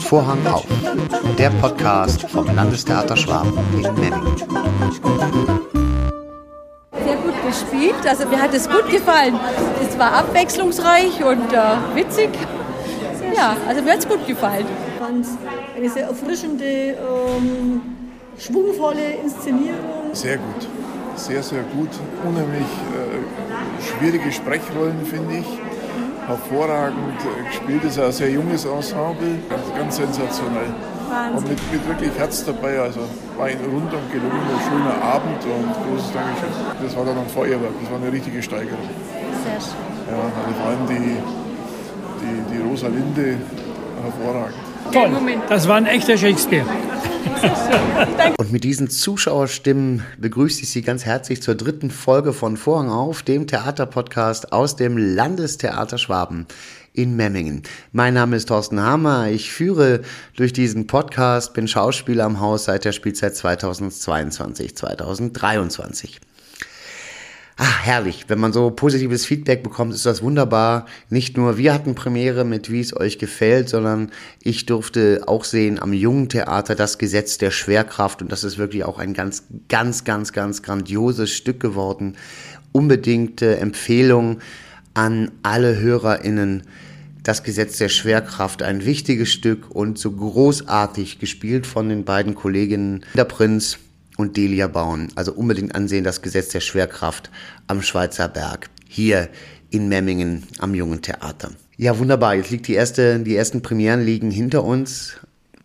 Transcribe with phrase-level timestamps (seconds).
[0.00, 0.66] Vorhang auf,
[1.38, 4.36] der Podcast vom Landestheater Schwaben in Memmingen.
[7.02, 9.40] Sehr gut gespielt, also mir hat es gut gefallen.
[9.80, 12.28] Es war abwechslungsreich und äh, witzig.
[13.34, 14.66] Ja, also mir hat es gut gefallen.
[14.88, 15.26] Ich fand
[15.74, 17.80] eine sehr erfrischende, ähm,
[18.36, 20.12] schwungvolle Inszenierung.
[20.12, 20.68] Sehr gut,
[21.16, 21.88] sehr, sehr gut.
[22.22, 25.46] Unheimlich äh, schwierige Sprechrollen, finde ich.
[26.26, 30.72] Hervorragend äh, gespielt, ist ein sehr junges Ensemble, ganz, ganz sensationell.
[31.10, 31.36] Wahnsinn.
[31.36, 33.00] Und mit, mit wirklich Herz dabei, also
[33.36, 36.48] war ein rundum gelungener, schöner Abend und großes Dankeschön.
[36.82, 38.88] Das war dann ein Feuerwerk, das war eine richtige Steigerung.
[39.44, 39.92] Sehr schön.
[40.08, 41.16] Ja, also vor allem die,
[42.20, 43.36] die, die Rosalinde
[44.02, 44.71] hervorragend.
[44.90, 45.10] Toll.
[45.48, 46.66] Das war ein echter Shakespeare.
[48.38, 53.22] Und mit diesen Zuschauerstimmen begrüße ich Sie ganz herzlich zur dritten Folge von Vorhang auf,
[53.22, 56.46] dem Theaterpodcast aus dem Landestheater Schwaben
[56.92, 57.62] in Memmingen.
[57.92, 59.28] Mein Name ist Thorsten Hammer.
[59.30, 60.02] Ich führe
[60.36, 66.20] durch diesen Podcast, bin Schauspieler am Haus seit der Spielzeit 2022, 2023.
[67.64, 68.24] Ah, herrlich.
[68.26, 70.86] Wenn man so positives Feedback bekommt, ist das wunderbar.
[71.10, 74.10] Nicht nur wir hatten Premiere mit Wie es euch gefällt, sondern
[74.42, 78.82] ich durfte auch sehen am Jungen Theater das Gesetz der Schwerkraft und das ist wirklich
[78.82, 82.16] auch ein ganz, ganz, ganz, ganz grandioses Stück geworden.
[82.72, 84.40] Unbedingte Empfehlung
[84.94, 86.64] an alle HörerInnen.
[87.22, 93.04] Das Gesetz der Schwerkraft, ein wichtiges Stück und so großartig gespielt von den beiden Kolleginnen
[93.14, 93.78] der Prinz
[94.22, 95.08] und Delia Bauen.
[95.16, 97.30] Also unbedingt ansehen das Gesetz der Schwerkraft
[97.66, 98.70] am Schweizer Berg.
[98.88, 99.28] Hier
[99.70, 101.50] in Memmingen am Jungen Theater.
[101.76, 102.34] Ja, wunderbar.
[102.34, 105.16] Jetzt liegt die erste, die ersten Premieren liegen hinter uns.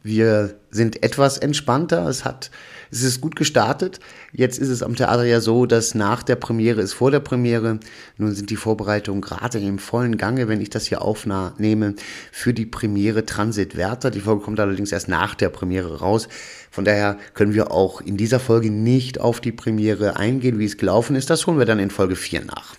[0.01, 2.07] Wir sind etwas entspannter.
[2.07, 2.49] Es hat,
[2.91, 3.99] es ist gut gestartet.
[4.31, 7.79] Jetzt ist es am Theater ja so, dass nach der Premiere ist vor der Premiere.
[8.17, 11.95] Nun sind die Vorbereitungen gerade im vollen Gange, wenn ich das hier aufnehme,
[12.31, 14.11] für die Premiere Transit Werther.
[14.11, 16.27] Die Folge kommt allerdings erst nach der Premiere raus.
[16.71, 20.77] Von daher können wir auch in dieser Folge nicht auf die Premiere eingehen, wie es
[20.77, 21.29] gelaufen ist.
[21.29, 22.75] Das holen wir dann in Folge 4 nach.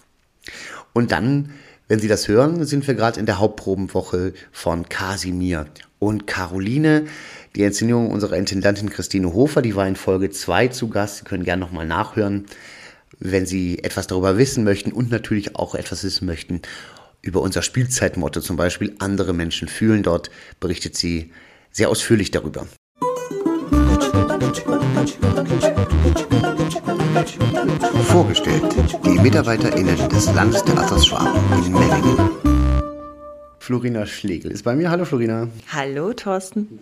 [0.93, 1.51] Und dann,
[1.89, 5.67] wenn Sie das hören, sind wir gerade in der Hauptprobenwoche von Kasimir
[5.99, 7.07] und Caroline.
[7.57, 11.19] Die Inszenierung unserer Intendantin Christine Hofer, die war in Folge 2 zu Gast.
[11.19, 12.47] Sie können gerne nochmal nachhören,
[13.19, 16.63] wenn Sie etwas darüber wissen möchten und natürlich auch etwas wissen möchten
[17.23, 20.03] über unser Spielzeitmotto, zum Beispiel andere Menschen fühlen.
[20.03, 21.33] Dort berichtet sie
[21.71, 22.67] sehr ausführlich darüber.
[28.05, 32.31] Vorgestellt die MitarbeiterInnen des Landestheaters Schwaben in Memmingen.
[33.59, 34.91] Florina Schlegel ist bei mir.
[34.91, 35.49] Hallo Florina.
[35.71, 36.81] Hallo Thorsten.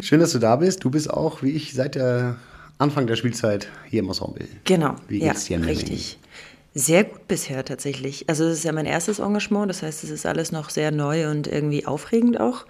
[0.00, 0.84] Schön, dass du da bist.
[0.84, 2.36] Du bist auch, wie ich, seit der
[2.78, 4.46] Anfang der Spielzeit hier im Ensemble.
[4.64, 4.94] Genau.
[5.08, 6.18] Wie ja, geht's dir in richtig.
[6.74, 8.28] Sehr gut bisher tatsächlich.
[8.28, 11.28] Also es ist ja mein erstes Engagement, das heißt, es ist alles noch sehr neu
[11.28, 12.66] und irgendwie aufregend auch.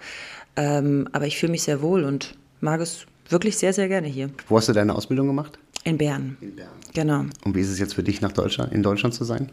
[0.55, 4.31] Ähm, aber ich fühle mich sehr wohl und mag es wirklich sehr, sehr gerne hier.
[4.47, 5.59] Wo hast du deine Ausbildung gemacht?
[5.83, 6.37] In Bern.
[6.41, 6.69] In Bern.
[6.93, 7.25] Genau.
[7.45, 9.51] Und wie ist es jetzt für dich, nach Deutschland, in Deutschland zu sein?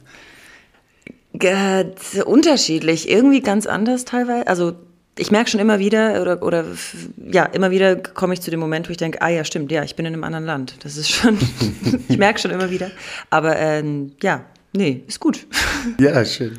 [1.38, 1.84] Äh,
[2.24, 4.46] unterschiedlich, irgendwie ganz anders teilweise.
[4.46, 4.74] Also
[5.18, 6.64] ich merke schon immer wieder oder, oder
[7.30, 9.82] ja, immer wieder komme ich zu dem Moment, wo ich denke, ah ja, stimmt, ja,
[9.82, 10.76] ich bin in einem anderen Land.
[10.84, 11.38] Das ist schon,
[12.08, 12.90] ich merke schon immer wieder.
[13.30, 15.46] Aber ähm, ja, nee, ist gut.
[16.00, 16.58] Ja, schön.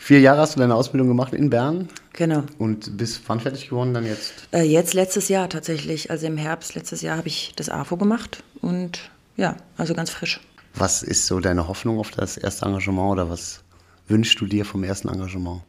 [0.00, 2.42] Vier Jahre hast du deine Ausbildung gemacht in Bern Genau.
[2.58, 4.48] und bist wann fertig geworden dann jetzt?
[4.52, 8.42] Äh, jetzt letztes Jahr tatsächlich, also im Herbst letztes Jahr habe ich das AFO gemacht
[8.60, 10.40] und ja, also ganz frisch.
[10.74, 13.60] Was ist so deine Hoffnung auf das erste Engagement oder was
[14.08, 15.60] wünschst du dir vom ersten Engagement?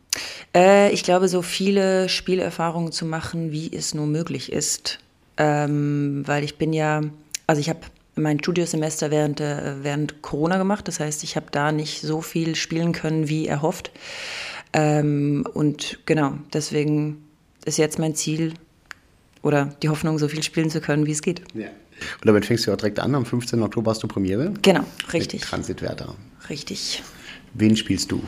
[0.55, 4.99] Äh, ich glaube, so viele Spielerfahrungen zu machen, wie es nur möglich ist.
[5.37, 7.01] Ähm, weil ich bin ja,
[7.47, 7.79] also ich habe
[8.15, 10.87] mein Studiosemester während, äh, während Corona gemacht.
[10.87, 13.91] Das heißt, ich habe da nicht so viel spielen können, wie erhofft.
[14.73, 17.23] Ähm, und genau, deswegen
[17.65, 18.53] ist jetzt mein Ziel
[19.41, 21.41] oder die Hoffnung, so viel spielen zu können, wie es geht.
[21.53, 21.67] Ja.
[21.67, 23.15] Und damit fängst du ja auch direkt an.
[23.15, 23.61] Am 15.
[23.61, 24.53] Oktober hast du Premiere.
[24.61, 24.83] Genau,
[25.13, 25.41] richtig.
[25.41, 26.15] Mit Transitwärter.
[26.49, 27.03] Richtig.
[27.53, 28.21] Wen spielst du?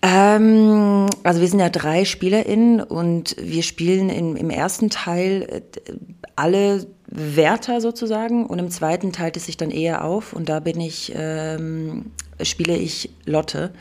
[0.00, 5.92] Ähm, also wir sind ja drei SpielerInnen und wir spielen im, im ersten Teil äh,
[6.36, 10.80] alle Wärter sozusagen und im zweiten teilt es sich dann eher auf und da bin
[10.80, 12.12] ich, ähm,
[12.42, 13.72] spiele ich Lotte.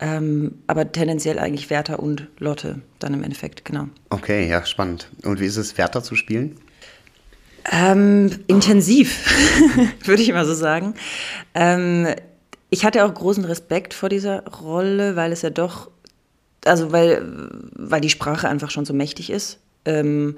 [0.00, 3.86] Ähm, aber tendenziell eigentlich Wärter und Lotte dann im Endeffekt, genau.
[4.10, 5.08] Okay, ja, spannend.
[5.22, 6.56] Und wie ist es, Wärter zu spielen?
[7.70, 9.32] Ähm, intensiv,
[10.04, 10.94] würde ich mal so sagen.
[11.54, 12.08] Ähm,
[12.72, 15.90] ich hatte auch großen Respekt vor dieser Rolle, weil es ja doch,
[16.64, 17.22] also weil,
[17.76, 20.36] weil die Sprache einfach schon so mächtig ist ähm,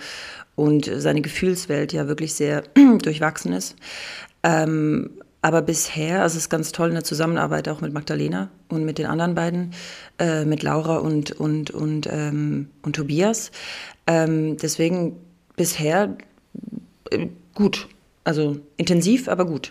[0.56, 2.64] und seine Gefühlswelt ja wirklich sehr
[3.02, 3.76] durchwachsen ist.
[4.42, 5.10] Ähm,
[5.42, 8.98] aber bisher, also es ist ganz toll in der Zusammenarbeit auch mit Magdalena und mit
[8.98, 9.72] den anderen beiden,
[10.18, 13.52] äh, mit Laura und, und, und, ähm, und Tobias.
[14.08, 15.14] Ähm, deswegen
[15.54, 16.16] bisher
[17.10, 17.86] äh, gut.
[18.24, 19.70] Also intensiv, aber gut.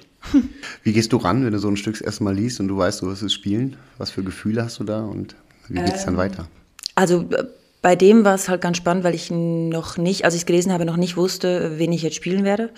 [0.84, 3.08] Wie gehst du ran, wenn du so ein Stück erstmal liest und du weißt, du
[3.08, 3.78] wirst es spielen?
[3.98, 5.36] Was für Gefühle hast du da und
[5.68, 6.48] wie geht es ähm, dann weiter?
[6.96, 7.46] Also äh,
[7.82, 10.72] bei dem war es halt ganz spannend, weil ich noch nicht, als ich es gelesen
[10.72, 12.70] habe, noch nicht wusste, wen ich jetzt spielen werde.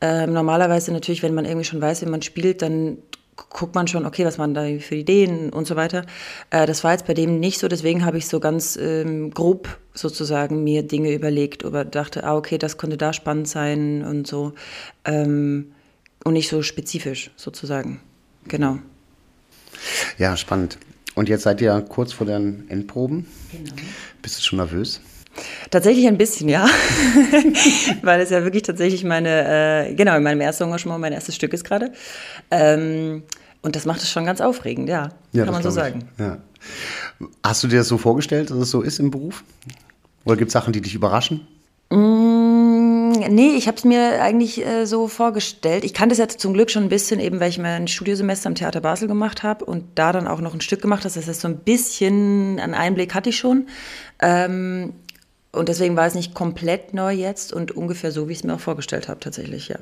[0.00, 2.98] Ähm, normalerweise natürlich, wenn man irgendwie schon weiß, wie man spielt, dann
[3.34, 6.04] guckt man schon, okay, was man da für Ideen und so weiter.
[6.50, 9.78] Äh, das war jetzt bei dem nicht so, deswegen habe ich so ganz ähm, grob
[9.94, 14.52] sozusagen mir Dinge überlegt oder dachte, ah, okay, das könnte da spannend sein und so.
[15.04, 15.72] Ähm,
[16.24, 18.00] und nicht so spezifisch sozusagen.
[18.46, 18.78] Genau.
[20.18, 20.78] Ja, spannend.
[21.14, 23.26] Und jetzt seid ihr kurz vor den Endproben.
[23.50, 23.74] Genau.
[24.22, 25.00] Bist du schon nervös?
[25.70, 26.66] Tatsächlich ein bisschen, ja.
[28.02, 31.52] Weil es ja wirklich tatsächlich meine, äh, genau, in meinem ersten Engagement mein erstes Stück
[31.52, 31.92] ist gerade.
[32.50, 33.22] Ähm,
[33.62, 35.10] und das macht es schon ganz aufregend, ja.
[35.32, 36.08] ja kann man so sagen.
[36.18, 36.38] Ja.
[37.42, 39.44] Hast du dir das so vorgestellt, dass es so ist im Beruf?
[40.24, 41.46] Oder gibt es Sachen, die dich überraschen?
[43.32, 45.84] Nee, ich habe es mir eigentlich äh, so vorgestellt.
[45.84, 48.54] Ich kannte es jetzt zum Glück schon ein bisschen, eben weil ich mein Studiosemester am
[48.54, 51.14] Theater Basel gemacht habe und da dann auch noch ein Stück gemacht habe.
[51.14, 53.68] Das heißt, so ein bisschen einen Einblick hatte ich schon.
[54.20, 54.92] Ähm,
[55.50, 58.54] und deswegen war es nicht komplett neu jetzt und ungefähr so, wie ich es mir
[58.54, 59.76] auch vorgestellt habe, tatsächlich, ja.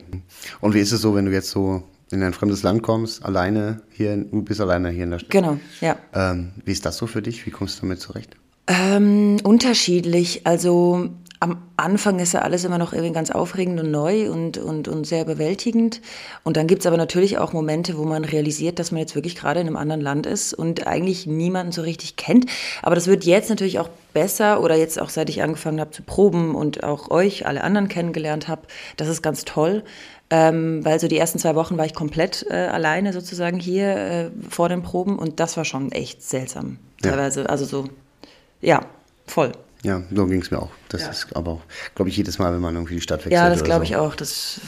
[0.61, 3.83] Und wie ist es so, wenn du jetzt so in ein fremdes Land kommst, alleine
[3.91, 5.31] hier, du bist alleine hier in der Stadt?
[5.31, 5.97] Genau, ja.
[6.13, 7.47] Ähm, wie ist das so für dich?
[7.47, 8.37] Wie kommst du damit zurecht?
[8.67, 10.45] Ähm, unterschiedlich.
[10.45, 11.11] Also
[11.43, 15.07] am Anfang ist ja alles immer noch irgendwie ganz aufregend und neu und, und, und
[15.07, 16.03] sehr bewältigend.
[16.45, 19.37] Und dann gibt es aber natürlich auch Momente, wo man realisiert, dass man jetzt wirklich
[19.37, 22.45] gerade in einem anderen Land ist und eigentlich niemanden so richtig kennt.
[22.83, 26.03] Aber das wird jetzt natürlich auch besser oder jetzt auch seit ich angefangen habe zu
[26.03, 28.63] proben und auch euch, alle anderen kennengelernt habe.
[28.99, 29.83] Das ist ganz toll.
[30.33, 34.31] Ähm, weil so die ersten zwei Wochen war ich komplett äh, alleine sozusagen hier äh,
[34.49, 36.79] vor den Proben und das war schon echt seltsam.
[37.03, 37.11] Ja.
[37.11, 37.87] Teilweise, also so,
[38.61, 38.85] ja,
[39.27, 39.53] voll.
[39.83, 40.71] Ja, so ging es mir auch.
[40.89, 41.09] Das ja.
[41.09, 41.63] ist aber auch,
[41.95, 43.33] glaube ich, jedes Mal, wenn man irgendwie die Stadt wechselt.
[43.33, 43.93] Ja, das glaube so.
[43.93, 44.15] ich auch.
[44.15, 44.61] Das,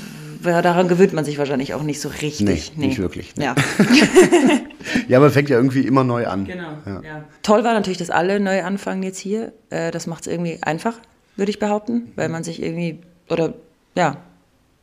[0.42, 2.40] ja, daran gewöhnt man sich wahrscheinlich auch nicht so richtig.
[2.40, 2.86] Nee, nee.
[2.86, 3.34] nicht wirklich.
[3.36, 3.44] Nee.
[3.44, 3.54] Ja.
[5.08, 6.46] ja, aber fängt ja irgendwie immer neu an.
[6.46, 6.78] Genau.
[6.86, 7.02] Ja.
[7.02, 7.24] ja.
[7.42, 9.52] Toll war natürlich, dass alle neu anfangen jetzt hier.
[9.68, 10.94] Äh, das macht es irgendwie einfach,
[11.36, 13.52] würde ich behaupten, weil man sich irgendwie, oder
[13.94, 14.16] ja,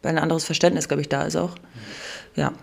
[0.04, 1.56] weil ein anderes Verständnis, glaube ich, da ist auch.
[2.36, 2.54] Ja.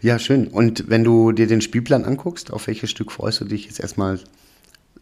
[0.00, 0.48] Ja, schön.
[0.48, 4.20] Und wenn du dir den Spielplan anguckst, auf welches Stück freust du dich jetzt erstmal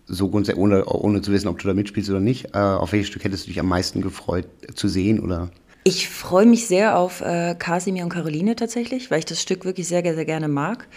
[0.07, 3.09] so grundsätzlich, ohne, ohne zu wissen, ob du da mitspielst oder nicht, äh, auf welches
[3.09, 5.51] Stück hättest du dich am meisten gefreut zu sehen oder?
[5.85, 9.87] Ich freue mich sehr auf äh, Kasimir und Caroline tatsächlich, weil ich das Stück wirklich
[9.87, 10.89] sehr, sehr gerne mag.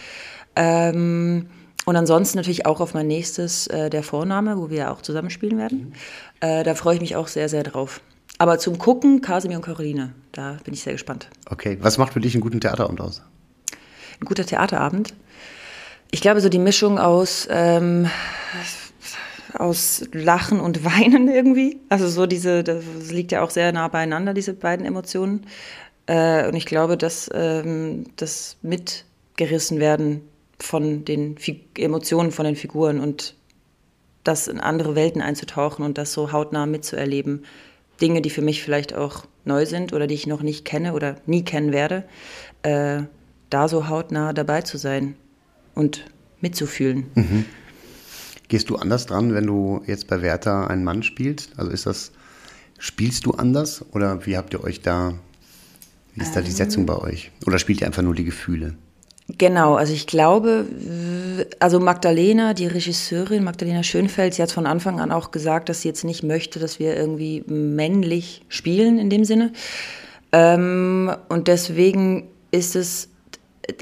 [0.56, 1.48] Ähm,
[1.86, 5.58] und ansonsten natürlich auch auf mein nächstes, äh, der Vorname, wo wir ja auch zusammenspielen
[5.58, 5.80] werden.
[5.80, 5.94] Mhm.
[6.48, 8.02] Äh, da freue ich mich auch sehr, sehr drauf.
[8.38, 11.30] Aber zum Gucken, Kasimir und Caroline, da bin ich sehr gespannt.
[11.50, 13.22] Okay, was macht für dich einen guten Theaterabend aus?
[14.22, 15.14] Ein guter Theaterabend?
[16.12, 18.10] Ich glaube, so die Mischung aus ähm,
[19.54, 21.80] aus Lachen und Weinen irgendwie.
[21.90, 25.46] Also so diese, das liegt ja auch sehr nah beieinander, diese beiden Emotionen.
[26.06, 30.22] Äh, und ich glaube, dass ähm, das mitgerissen werden
[30.60, 31.38] von den
[31.78, 33.36] Emotionen von den Figuren und
[34.24, 37.46] das in andere Welten einzutauchen und das so hautnah mitzuerleben.
[38.02, 41.16] Dinge, die für mich vielleicht auch neu sind oder die ich noch nicht kenne oder
[41.26, 42.04] nie kennen werde,
[42.64, 43.04] äh,
[43.50, 45.16] da so hautnah dabei zu sein
[45.76, 46.06] und
[46.42, 47.08] mitzufühlen.
[47.16, 47.46] Mhm.
[48.50, 51.52] Gehst du anders dran, wenn du jetzt bei Werther einen Mann spielst?
[51.56, 52.12] Also ist das,
[52.80, 55.14] spielst du anders oder wie habt ihr euch da,
[56.16, 57.32] wie ist da die Setzung bei euch?
[57.46, 58.74] Oder spielt ihr einfach nur die Gefühle?
[59.38, 60.66] Genau, also ich glaube,
[61.60, 65.88] also Magdalena, die Regisseurin, Magdalena Schönfeld, sie hat von Anfang an auch gesagt, dass sie
[65.88, 69.54] jetzt nicht möchte, dass wir irgendwie männlich spielen in dem Sinne.
[70.32, 73.10] Ähm, und deswegen ist es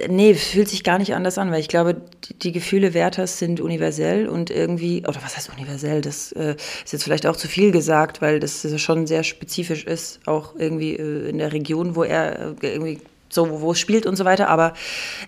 [0.08, 2.02] Nee, fühlt sich gar nicht anders an, weil ich glaube,
[2.42, 6.02] die, Gefühle Werthers sind universell und irgendwie, oder was heißt universell?
[6.02, 10.20] Das äh, ist jetzt vielleicht auch zu viel gesagt, weil das schon sehr spezifisch ist,
[10.26, 14.06] auch irgendwie äh, in der Region, wo er äh, irgendwie so, wo, wo es spielt
[14.06, 14.50] und so weiter.
[14.50, 14.74] Aber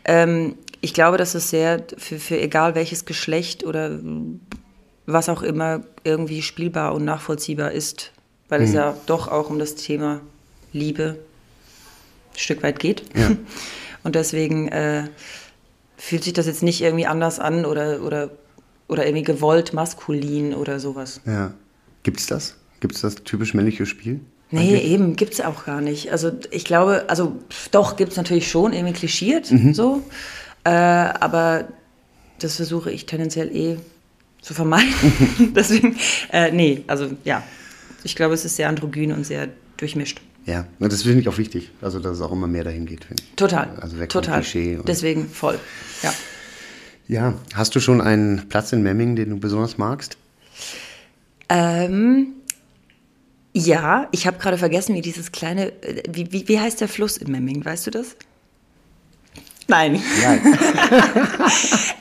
[0.06, 4.00] ähm, ich glaube, dass es sehr für, für egal welches Geschlecht oder
[5.06, 8.12] was auch immer irgendwie spielbar und nachvollziehbar ist,
[8.48, 8.66] weil mhm.
[8.66, 10.22] es ja doch auch um das Thema
[10.72, 11.18] Liebe
[12.34, 13.04] ein Stück weit geht.
[13.16, 13.32] Ja.
[14.04, 15.04] Und deswegen äh,
[15.98, 18.32] fühlt sich das jetzt nicht irgendwie anders an oder, oder,
[18.88, 21.22] oder irgendwie gewollt maskulin oder sowas.
[21.26, 21.54] Ja.
[22.04, 22.56] Gibt es das?
[22.80, 24.22] Gibt es das typisch männliche Spiel?
[24.52, 24.86] Nee, eigentlich?
[24.86, 26.12] eben, gibt es auch gar nicht.
[26.12, 27.38] Also ich glaube, also
[27.72, 29.74] doch, gibt es natürlich schon, irgendwie klischiert mhm.
[29.74, 30.02] so.
[30.64, 31.68] Äh, aber
[32.40, 33.78] das versuche ich tendenziell eh
[34.42, 34.94] zu vermeiden.
[35.56, 35.98] Deswegen,
[36.32, 37.44] äh, nee, also ja.
[38.04, 40.22] Ich glaube, es ist sehr androgyn und sehr durchmischt.
[40.46, 41.72] Ja, das finde ich auch wichtig.
[41.82, 43.06] Also, dass es auch immer mehr dahin geht.
[43.36, 43.70] Total.
[43.80, 44.42] Also weg Total.
[44.42, 44.80] Klischee.
[44.88, 45.60] Deswegen voll.
[46.02, 46.14] Ja.
[47.08, 50.18] Ja, hast du schon einen Platz in Memmingen, den du besonders magst?
[51.50, 52.28] Ähm,
[53.54, 57.18] ja, ich habe gerade vergessen, wie dieses kleine, äh, wie, wie, wie heißt der Fluss
[57.18, 58.16] in Memmingen, weißt du das?
[59.70, 60.02] Nein.
[60.24, 60.42] Nein.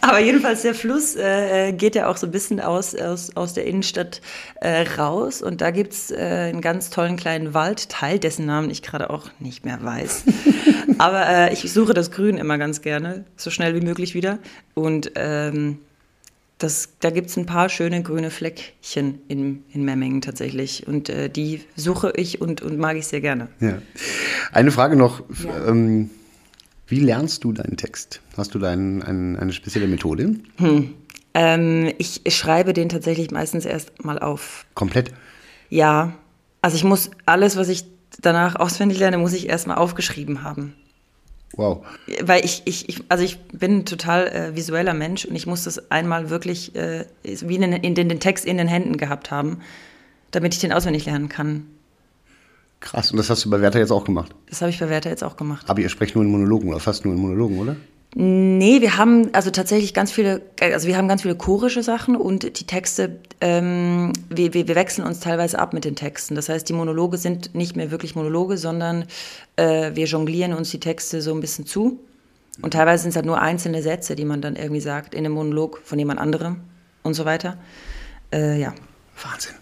[0.00, 3.66] Aber jedenfalls der Fluss äh, geht ja auch so ein bisschen aus, aus, aus der
[3.66, 4.22] Innenstadt
[4.62, 8.82] äh, raus und da gibt es äh, einen ganz tollen kleinen Waldteil, dessen Namen ich
[8.82, 10.24] gerade auch nicht mehr weiß.
[10.98, 14.38] Aber äh, ich suche das Grün immer ganz gerne, so schnell wie möglich wieder.
[14.74, 15.78] Und ähm,
[16.56, 20.86] das, da gibt es ein paar schöne grüne Fleckchen in, in Memmingen tatsächlich.
[20.88, 23.48] Und äh, die suche ich und, und mag ich sehr gerne.
[23.60, 23.78] Ja.
[24.52, 25.22] Eine Frage noch.
[25.44, 25.68] Ja.
[25.68, 26.10] Ähm,
[26.88, 28.20] wie lernst du deinen Text?
[28.36, 30.36] Hast du da ein, ein, eine spezielle Methode?
[30.56, 30.94] Hm.
[31.34, 34.66] Ähm, ich schreibe den tatsächlich meistens erst mal auf.
[34.74, 35.12] Komplett?
[35.68, 36.14] Ja.
[36.62, 37.84] Also ich muss alles, was ich
[38.20, 40.74] danach auswendig lerne, muss ich erst mal aufgeschrieben haben.
[41.54, 41.84] Wow.
[42.22, 45.64] Weil ich, ich, ich also ich bin ein total äh, visueller Mensch und ich muss
[45.64, 49.60] das einmal wirklich äh, wie in, in den, den Text in den Händen gehabt haben,
[50.30, 51.66] damit ich den auswendig lernen kann.
[52.80, 54.34] Krass, und das hast du bei Werther jetzt auch gemacht?
[54.48, 55.68] Das habe ich bei Werther jetzt auch gemacht.
[55.68, 57.76] Aber ihr sprecht nur in Monologen oder fast nur in Monologen, oder?
[58.14, 62.58] Nee, wir haben also tatsächlich ganz viele, also wir haben ganz viele chorische Sachen und
[62.58, 66.34] die Texte, ähm, wir, wir, wir wechseln uns teilweise ab mit den Texten.
[66.34, 69.04] Das heißt, die Monologe sind nicht mehr wirklich Monologe, sondern
[69.56, 72.00] äh, wir jonglieren uns die Texte so ein bisschen zu.
[72.62, 75.34] Und teilweise sind es halt nur einzelne Sätze, die man dann irgendwie sagt in einem
[75.34, 76.60] Monolog von jemand anderem
[77.02, 77.58] und so weiter.
[78.32, 78.74] Äh, ja.
[79.22, 79.54] Wahnsinn.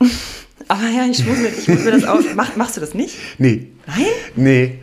[0.68, 2.20] Aber ja, ich muss mir, ich muss mir das auch.
[2.34, 3.16] Mach, machst du das nicht?
[3.38, 3.68] Nee.
[3.86, 4.06] Nein?
[4.34, 4.80] Nee.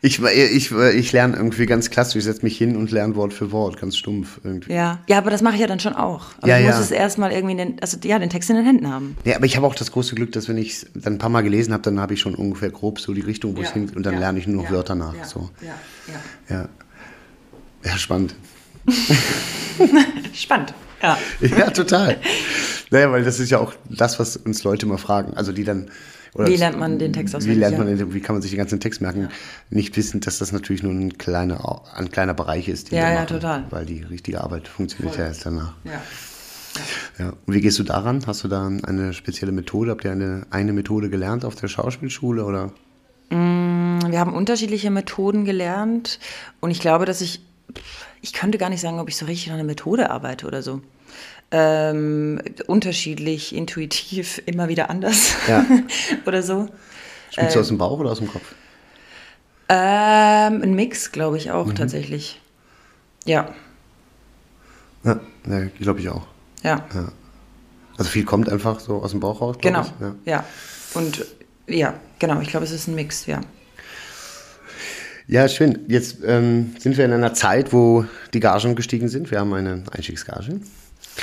[0.00, 3.52] Ich, ich, ich lerne irgendwie ganz klassisch, ich setze mich hin und lerne Wort für
[3.52, 4.74] Wort, ganz stumpf irgendwie.
[4.74, 6.26] Ja, ja aber das mache ich ja dann schon auch.
[6.36, 6.80] Aber ja, ich muss ja.
[6.82, 9.16] es erstmal irgendwie den, also, ja, den Text in den Händen haben.
[9.24, 11.30] Ja, aber ich habe auch das große Glück, dass wenn ich es dann ein paar
[11.30, 13.74] Mal gelesen habe, dann habe ich schon ungefähr grob so die Richtung, wo es Ja,
[13.74, 15.14] hingeht und dann lerne ich nur noch ja, Wörter nach.
[15.14, 15.48] Ja, so.
[15.62, 15.68] ja,
[16.48, 16.54] ja.
[16.54, 16.68] Ja.
[17.82, 18.34] ja, spannend.
[20.34, 20.74] Spannend.
[21.04, 21.18] Ja.
[21.58, 22.16] Ja, total.
[22.90, 25.34] Naja, weil das ist ja auch das, was uns Leute immer fragen.
[25.34, 25.90] Also die dann.
[26.36, 27.94] Wie lernt man den Text Wie auswendig, lernt man ja.
[27.94, 29.28] den, wie kann man sich den ganzen Text merken?
[29.70, 33.28] Nicht wissend, dass das natürlich nur ein kleiner, ein kleiner Bereich ist, Ja, ja, machen,
[33.28, 33.64] total.
[33.70, 35.74] Weil die richtige Arbeit funktioniert ja erst danach.
[35.84, 36.02] Ja.
[37.20, 37.34] Ja.
[37.46, 38.24] Und wie gehst du daran?
[38.26, 39.92] Hast du da eine spezielle Methode?
[39.92, 42.72] Habt ihr eine, eine Methode gelernt auf der Schauspielschule oder?
[43.30, 46.18] Wir haben unterschiedliche Methoden gelernt
[46.60, 47.40] und ich glaube, dass ich,
[48.24, 50.80] ich könnte gar nicht sagen, ob ich so richtig an einer Methode arbeite oder so.
[51.50, 55.64] Ähm, unterschiedlich, intuitiv, immer wieder anders Ja.
[56.26, 56.68] oder so.
[57.30, 58.54] Spielst du aus dem Bauch oder aus dem Kopf?
[59.68, 62.40] Ähm, ein Mix, glaube ich auch tatsächlich.
[63.26, 63.54] Ja,
[65.04, 66.26] Ja, ja glaube ich auch.
[66.62, 66.84] ja,
[67.98, 69.56] Also viel kommt einfach so aus dem Bauch raus.
[69.60, 69.82] genau.
[69.82, 69.92] Ich.
[70.00, 70.14] Ja.
[70.24, 70.44] Ja.
[70.94, 71.26] Und
[71.66, 73.40] ja, genau, ich glaube, es ist ein Mix, ja.
[75.26, 75.78] Ja, schön.
[75.88, 78.04] Jetzt ähm, sind wir in einer Zeit, wo
[78.34, 79.30] die Gagen gestiegen sind.
[79.30, 80.60] Wir haben eine Einstiegsgage,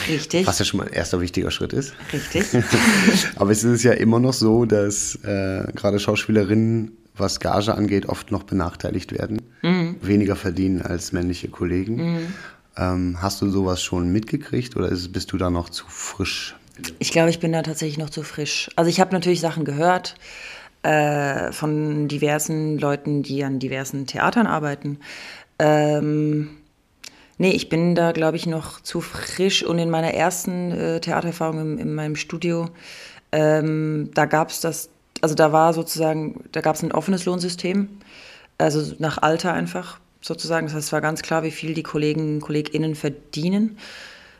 [0.09, 0.47] Richtig.
[0.47, 1.93] was ja schon mal ein erster wichtiger Schritt ist.
[2.11, 2.45] Richtig.
[3.35, 8.31] Aber es ist ja immer noch so, dass äh, gerade Schauspielerinnen, was Gage angeht, oft
[8.31, 9.97] noch benachteiligt werden, Mhm.
[10.01, 12.33] weniger verdienen als männliche Kollegen.
[12.77, 16.55] Ähm, hast du sowas schon mitgekriegt oder ist, bist du da noch zu frisch?
[16.97, 18.71] Ich glaube, ich bin da tatsächlich noch zu frisch.
[18.75, 20.15] Also ich habe natürlich Sachen gehört
[20.83, 24.99] äh, von diversen Leuten, die an diversen Theatern arbeiten.
[25.59, 26.49] Ähm,
[27.37, 31.59] nee, ich bin da, glaube ich, noch zu frisch und in meiner ersten äh, Theatererfahrung
[31.59, 32.69] im, in meinem Studio,
[33.31, 34.89] ähm, da gab es das,
[35.21, 37.87] also da war sozusagen, da gab es ein offenes Lohnsystem,
[38.57, 40.67] also nach Alter einfach sozusagen.
[40.67, 43.77] Das heißt, es war ganz klar, wie viel die Kollegen und KollegInnen verdienen.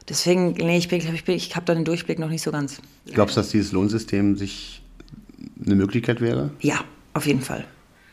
[0.10, 2.82] Deswegen, nee, ich, ich, ich habe da den Durchblick noch nicht so ganz.
[3.06, 4.81] Glaubst du, dass dieses Lohnsystem sich
[5.66, 6.52] eine Möglichkeit wäre?
[6.60, 6.80] Ja,
[7.14, 7.66] auf jeden Fall.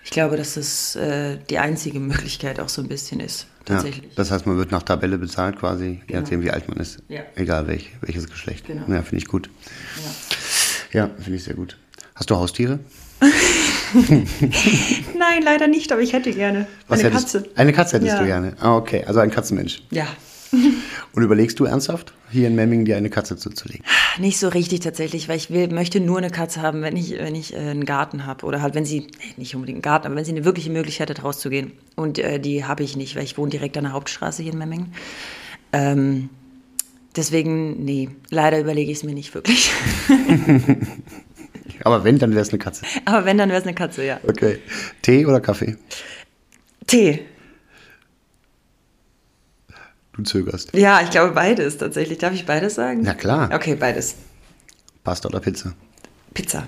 [0.05, 4.05] Ich glaube, dass das äh, die einzige Möglichkeit auch so ein bisschen ist, tatsächlich.
[4.05, 7.03] Ja, das heißt, man wird nach Tabelle bezahlt quasi, je nachdem wie alt man ist.
[7.09, 7.21] Ja.
[7.35, 8.67] Egal welch, welches Geschlecht.
[8.67, 8.83] Genau.
[8.89, 9.51] Ja, finde ich gut.
[10.93, 11.77] Ja, finde ich sehr gut.
[12.15, 12.79] Hast du Haustiere?
[15.19, 17.51] Nein, leider nicht, aber ich hätte gerne Was eine hättest, Katze.
[17.57, 18.21] Eine Katze hättest Ja.
[18.21, 18.55] du gerne.
[18.61, 19.05] Ah, okay.
[19.05, 19.83] Also ein Katzenmensch.
[19.91, 20.07] Ja,
[21.13, 23.85] Und überlegst du ernsthaft, hier in Memmingen dir eine Katze zuzulegen?
[24.19, 27.35] nicht so richtig tatsächlich, weil ich will, möchte nur eine Katze haben, wenn ich, wenn
[27.35, 28.45] ich äh, einen Garten habe.
[28.47, 31.25] Oder halt, wenn sie, nicht unbedingt einen Garten, aber wenn sie eine wirkliche Möglichkeit hat,
[31.25, 31.73] rauszugehen.
[31.97, 34.59] Und äh, die habe ich nicht, weil ich wohne direkt an der Hauptstraße hier in
[34.59, 34.95] Memmingen.
[35.73, 36.29] Ähm,
[37.17, 39.71] deswegen, nee, leider überlege ich es mir nicht wirklich.
[41.85, 42.85] Aber wenn, dann wäre es eine Katze.
[43.05, 44.19] aber wenn, dann wäre es eine Katze, ja.
[44.27, 44.59] Okay.
[45.03, 45.77] Tee oder Kaffee?
[46.87, 47.21] Tee.
[50.19, 50.75] Du zögerst.
[50.75, 52.19] Ja, ich glaube beides tatsächlich.
[52.19, 53.03] Darf ich beides sagen?
[53.05, 53.51] Na klar.
[53.55, 54.17] Okay, beides.
[55.05, 55.75] Pasta oder Pizza?
[56.35, 56.65] Pizza.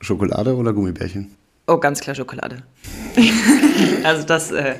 [0.00, 1.30] Schokolade oder Gummibärchen?
[1.68, 2.64] Oh, ganz klar Schokolade.
[4.02, 4.74] also das, äh,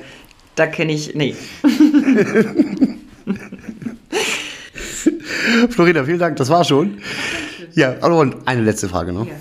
[0.55, 1.33] da kenne ich, nee.
[5.69, 7.01] Florina, vielen Dank, das war schon.
[7.73, 9.27] Ja, und eine letzte Frage noch.
[9.27, 9.33] Ja.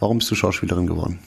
[0.00, 1.20] Warum bist du Schauspielerin geworden?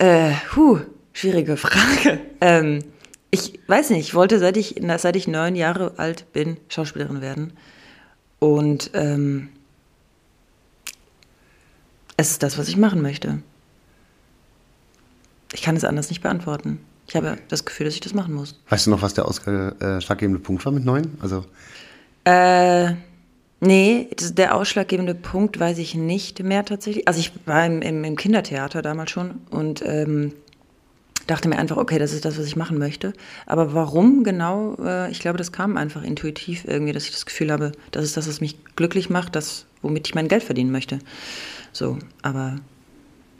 [0.00, 0.80] Äh, huh,
[1.18, 2.20] schwierige Frage.
[2.40, 2.84] Ähm,
[3.32, 7.52] ich weiß nicht, ich wollte, seit ich, seit ich neun Jahre alt bin, Schauspielerin werden.
[8.38, 9.48] Und ähm,
[12.16, 13.42] es ist das, was ich machen möchte.
[15.52, 16.78] Ich kann es anders nicht beantworten.
[17.08, 18.54] Ich habe das Gefühl, dass ich das machen muss.
[18.68, 21.18] Weißt du noch, was der ausschlaggebende Punkt war mit neun?
[21.20, 21.44] Also,
[22.24, 22.92] Äh,
[23.58, 27.08] nee, der ausschlaggebende Punkt weiß ich nicht mehr tatsächlich.
[27.08, 30.34] Also ich war im, im, im Kindertheater damals schon und ähm,
[31.28, 33.12] dachte mir einfach, okay, das ist das, was ich machen möchte.
[33.46, 34.76] Aber warum genau?
[34.82, 38.16] Äh, ich glaube, das kam einfach intuitiv irgendwie, dass ich das Gefühl habe, das ist
[38.16, 40.98] das, was mich glücklich macht, das, womit ich mein Geld verdienen möchte.
[41.72, 42.56] So, aber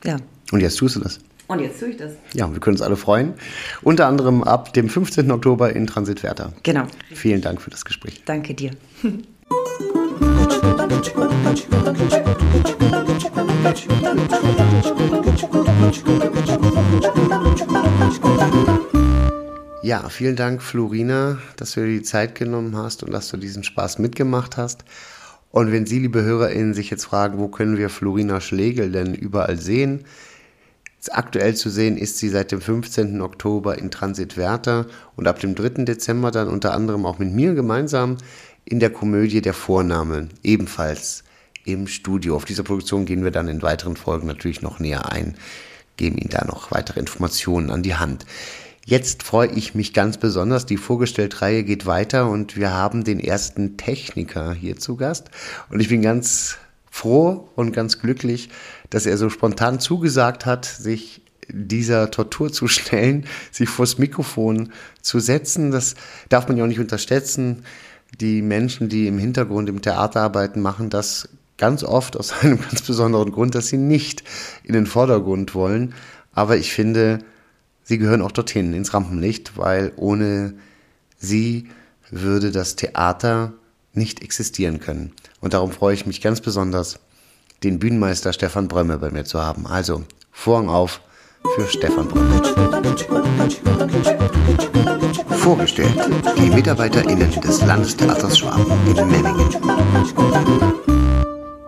[0.05, 0.19] ja.
[0.53, 1.19] und jetzt tust du das.
[1.49, 2.13] Und jetzt tue ich das.
[2.35, 3.33] Ja, wir können uns alle freuen.
[3.83, 5.31] Unter anderem ab dem 15.
[5.31, 6.53] Oktober in Transit Werther.
[6.63, 6.85] Genau.
[7.15, 8.23] Vielen Dank für das Gespräch.
[8.27, 8.73] Danke dir.
[19.83, 23.65] Ja, vielen Dank, Florina, dass du dir die Zeit genommen hast und dass du diesen
[23.65, 24.85] Spaß mitgemacht hast.
[25.51, 29.57] Und wenn Sie, liebe HörerInnen, sich jetzt fragen, wo können wir Florina Schlegel denn überall
[29.57, 30.05] sehen?
[31.11, 33.21] Aktuell zu sehen ist sie seit dem 15.
[33.23, 35.85] Oktober in Transit Werther und ab dem 3.
[35.85, 38.19] Dezember dann unter anderem auch mit mir gemeinsam
[38.69, 41.25] in der Komödie Der Vorname, ebenfalls
[41.65, 42.37] im Studio.
[42.37, 45.37] Auf dieser Produktion gehen wir dann in weiteren Folgen natürlich noch näher ein,
[45.97, 48.27] geben Ihnen da noch weitere Informationen an die Hand.
[48.85, 50.67] Jetzt freue ich mich ganz besonders.
[50.67, 55.31] Die Vorgestellt-Reihe geht weiter und wir haben den ersten Techniker hier zu Gast.
[55.71, 56.57] Und ich bin ganz
[56.91, 58.51] froh und ganz glücklich,
[58.91, 65.21] dass er so spontan zugesagt hat, sich dieser Tortur zu stellen, sich vors Mikrofon zu
[65.21, 65.71] setzen.
[65.71, 65.95] Das
[66.29, 67.65] darf man ja auch nicht unterschätzen.
[68.21, 72.83] Die Menschen, die im Hintergrund im Theater arbeiten, machen das ganz oft aus einem ganz
[72.83, 74.25] besonderen Grund, dass sie nicht
[74.65, 75.95] in den Vordergrund wollen.
[76.33, 77.21] Aber ich finde,
[77.83, 80.55] sie gehören auch dorthin, ins Rampenlicht, weil ohne
[81.19, 81.69] sie
[82.11, 83.53] würde das Theater
[83.93, 85.13] nicht existieren können.
[85.41, 87.01] Und darum freue ich mich ganz besonders,
[87.63, 89.67] den Bühnenmeister Stefan Brömme bei mir zu haben.
[89.67, 91.01] Also, Vorhang auf
[91.55, 92.43] für Stefan Brömme.
[95.39, 95.89] Vorgestellt,
[96.37, 99.49] die MitarbeiterInnen des Landestheaters Schwaben in Memmingen.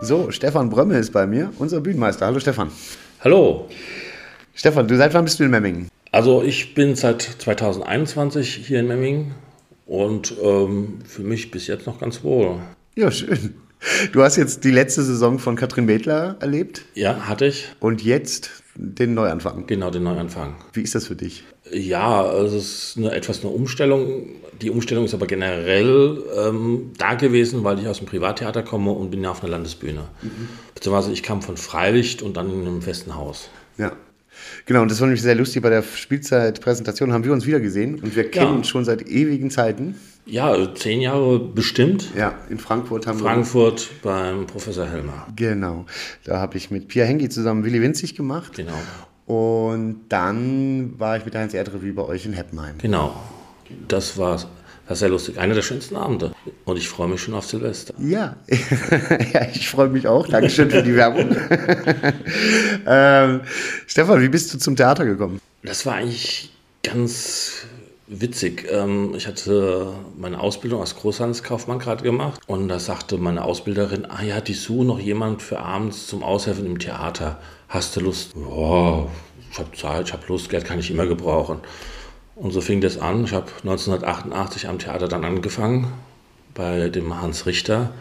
[0.01, 2.27] So, Stefan Brömme ist bei mir, unser Bühnenmeister.
[2.27, 2.71] Hallo Stefan.
[3.23, 3.69] Hallo.
[4.55, 5.89] Stefan, du seit wann bist du in Memmingen?
[6.13, 9.35] Also ich bin seit 2021 hier in Memmingen
[9.87, 12.57] und ähm, für mich bis jetzt noch ganz wohl.
[12.97, 13.55] Ja, schön.
[14.13, 17.69] Du hast jetzt die letzte Saison von Katrin Bedler erlebt Ja, hatte ich.
[17.81, 19.67] und jetzt den Neuanfang.
[19.67, 20.55] Genau, den Neuanfang.
[20.73, 21.45] Wie ist das für dich?
[21.73, 24.27] Ja, also es ist eine, etwas eine Umstellung.
[24.61, 29.11] Die Umstellung ist aber generell ähm, da gewesen, weil ich aus dem Privattheater komme und
[29.11, 30.05] bin ja auf einer Landesbühne.
[30.75, 33.51] Beziehungsweise ich kam von Freilicht und dann in einem festen Haus.
[33.79, 33.93] Ja.
[34.67, 35.63] Genau, und das war nämlich sehr lustig.
[35.63, 38.65] Bei der Spielzeitpräsentation haben wir uns wieder gesehen und wir kennen Ja.
[38.65, 39.97] schon seit ewigen Zeiten.
[40.27, 42.11] Ja, zehn Jahre bestimmt.
[42.17, 45.27] Ja, in Frankfurt haben Frankfurt beim Professor Helmer.
[45.27, 45.33] wir.
[45.35, 45.87] Genau.
[46.25, 48.55] Da habe ich mit Pia Hengi zusammen Willi Winzig gemacht.
[48.57, 48.79] Genau.
[49.27, 52.79] Und dann war ich mit der Heinz-Erd-Revue bei euch in Heppenheim.
[52.79, 53.15] Genau.
[53.87, 54.41] Das war,
[54.89, 55.39] war sehr lustig.
[55.39, 56.33] Einer der schönsten Abende.
[56.65, 57.95] Und ich freue mich schon auf Silvester.
[57.99, 58.37] Ja,
[59.33, 60.27] ja ich freue mich auch.
[60.27, 61.37] Dankeschön für die Werbung.
[62.87, 63.41] ähm,
[63.87, 65.41] Stefan, wie bist du zum Theater gekommen?
[65.63, 66.51] Das war eigentlich
[66.83, 67.67] ganz
[68.11, 68.67] witzig.
[68.71, 74.23] Ähm, Ich hatte meine Ausbildung als Großhandelskaufmann gerade gemacht und da sagte meine Ausbilderin, ah
[74.23, 77.39] ja, die suchen noch jemand für abends zum Aushelfen im Theater.
[77.69, 78.35] Hast du Lust?
[78.35, 79.07] Ja,
[79.53, 81.61] ich habe Zeit, ich habe Lust, Geld kann ich immer gebrauchen.
[82.35, 83.25] Und so fing das an.
[83.25, 85.93] Ich habe 1988 am Theater dann angefangen,
[86.55, 87.93] bei dem Hans Richter.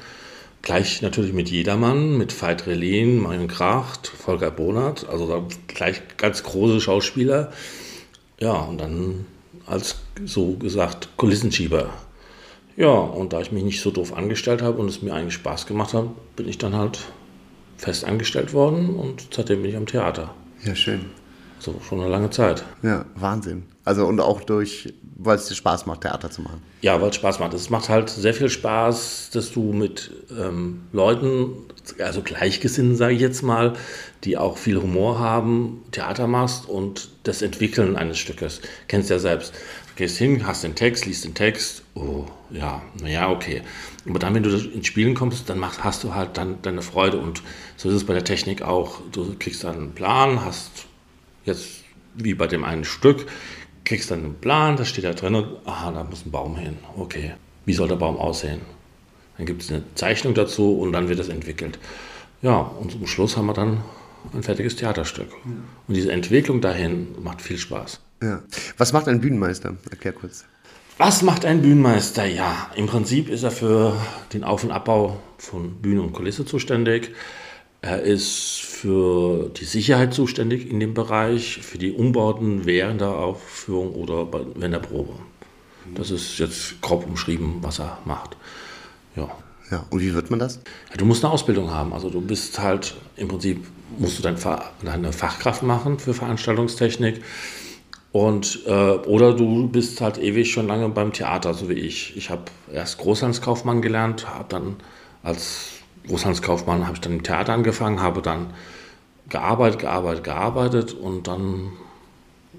[0.61, 6.81] Gleich natürlich mit Jedermann, mit Veit Relin, Marion Kracht, Volker Bonert, also gleich ganz große
[6.81, 7.51] Schauspieler.
[8.39, 9.25] Ja, und dann
[9.69, 11.89] als so gesagt Kulissenschieber.
[12.75, 15.65] Ja, und da ich mich nicht so doof angestellt habe und es mir eigentlich Spaß
[15.65, 16.05] gemacht hat,
[16.35, 16.99] bin ich dann halt
[17.77, 20.33] fest angestellt worden und seitdem bin ich am Theater.
[20.63, 21.05] Ja, schön.
[21.59, 22.63] So schon eine lange Zeit.
[22.83, 23.63] Ja, Wahnsinn.
[23.89, 26.61] Also und auch durch, weil es dir Spaß macht, Theater zu machen.
[26.83, 27.55] Ja, weil es Spaß macht.
[27.55, 31.53] Es macht halt sehr viel Spaß, dass du mit ähm, Leuten,
[31.97, 33.73] also Gleichgesinnten sage ich jetzt mal,
[34.25, 38.61] die auch viel Humor haben, Theater machst und das Entwickeln eines Stückes.
[38.87, 39.55] Kennst ja selbst.
[39.55, 43.63] Du gehst hin, hast den Text, liest den Text, oh, ja, naja, okay.
[44.07, 47.17] Aber dann, wenn du ins Spielen kommst, dann machst, hast du halt dann deine Freude
[47.17, 47.41] und
[47.75, 49.01] so ist es bei der Technik auch.
[49.11, 50.85] Du kriegst dann einen Plan, hast
[51.43, 51.79] jetzt
[52.15, 53.25] wie bei dem einen Stück,
[53.89, 57.33] kriegst dann einen Plan, da steht da drin, aha, da muss ein Baum hin, okay.
[57.65, 58.61] Wie soll der Baum aussehen?
[59.35, 61.79] Dann gibt es eine Zeichnung dazu und dann wird es entwickelt.
[62.43, 63.83] Ja, und zum Schluss haben wir dann
[64.31, 65.29] ein fertiges Theaterstück.
[65.87, 67.99] Und diese Entwicklung dahin macht viel Spaß.
[68.21, 68.43] Ja.
[68.77, 69.75] Was macht ein Bühnenmeister?
[69.89, 70.45] Erklär kurz.
[70.99, 72.25] Was macht ein Bühnenmeister?
[72.25, 73.95] Ja, im Prinzip ist er für
[74.33, 77.11] den Auf- und Abbau von Bühne und Kulisse zuständig.
[77.81, 83.93] Er ist für die Sicherheit zuständig in dem Bereich, für die Umbauten während der Aufführung
[83.93, 85.13] oder während der Probe.
[85.95, 88.35] Das ist jetzt grob umschrieben, was er macht.
[89.15, 89.29] Ja.
[89.71, 90.59] Ja, und wie wird man das?
[90.89, 91.93] Ja, du musst eine Ausbildung haben.
[91.93, 93.67] Also du bist halt im Prinzip,
[93.99, 94.35] musst du dein,
[94.83, 97.21] deine Fachkraft machen für Veranstaltungstechnik.
[98.11, 102.17] Und, äh, oder du bist halt ewig schon lange beim Theater, so wie ich.
[102.17, 104.77] Ich habe erst Großhandskaufmann gelernt, habe dann
[105.21, 108.53] als Großhandskaufmann habe ich dann im Theater angefangen, habe dann
[109.29, 111.71] gearbeitet, gearbeitet, gearbeitet und dann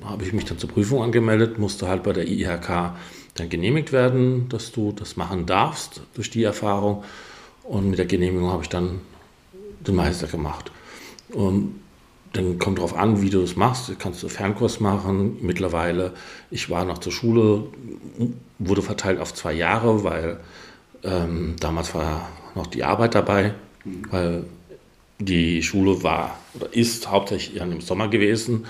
[0.05, 2.93] habe ich mich dann zur Prüfung angemeldet, musste halt bei der IHK
[3.35, 7.05] dann genehmigt werden, dass du das machen darfst durch die Erfahrung.
[7.65, 9.01] Und mit der Genehmigung habe ich dann
[9.81, 10.71] den Meister gemacht.
[11.33, 11.81] Und
[12.33, 13.93] dann kommt darauf an, wie du es machst.
[13.99, 15.39] Kannst du Fernkurs machen.
[15.41, 16.13] Mittlerweile,
[16.51, 17.65] ich war noch zur Schule,
[18.59, 20.41] wurde verteilt auf zwei Jahre, weil
[21.03, 23.55] ähm, damals war noch die Arbeit dabei,
[24.11, 24.45] weil
[25.19, 28.67] die Schule war oder ist hauptsächlich im Sommer gewesen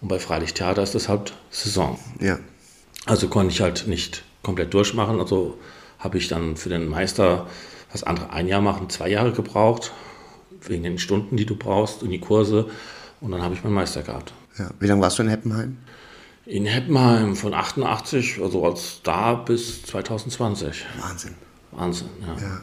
[0.00, 1.98] und bei Freilichttheater ist das halt Saison.
[2.20, 2.38] Ja.
[3.06, 5.20] Also konnte ich halt nicht komplett durchmachen.
[5.20, 5.58] Also
[5.98, 7.46] habe ich dann für den Meister,
[7.90, 9.92] was andere ein Jahr machen, zwei Jahre gebraucht,
[10.60, 12.68] wegen den Stunden, die du brauchst und die Kurse.
[13.20, 14.32] Und dann habe ich meinen Meister gehabt.
[14.58, 14.70] Ja.
[14.80, 15.78] Wie lange warst du in Heppenheim?
[16.44, 20.84] In Heppenheim von 88, also als da bis 2020.
[21.00, 21.34] Wahnsinn.
[21.70, 22.42] Wahnsinn, ja.
[22.42, 22.60] ja.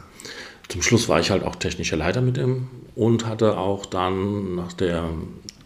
[0.70, 4.72] Zum Schluss war ich halt auch technischer Leiter mit ihm und hatte auch dann, nach
[4.72, 5.10] der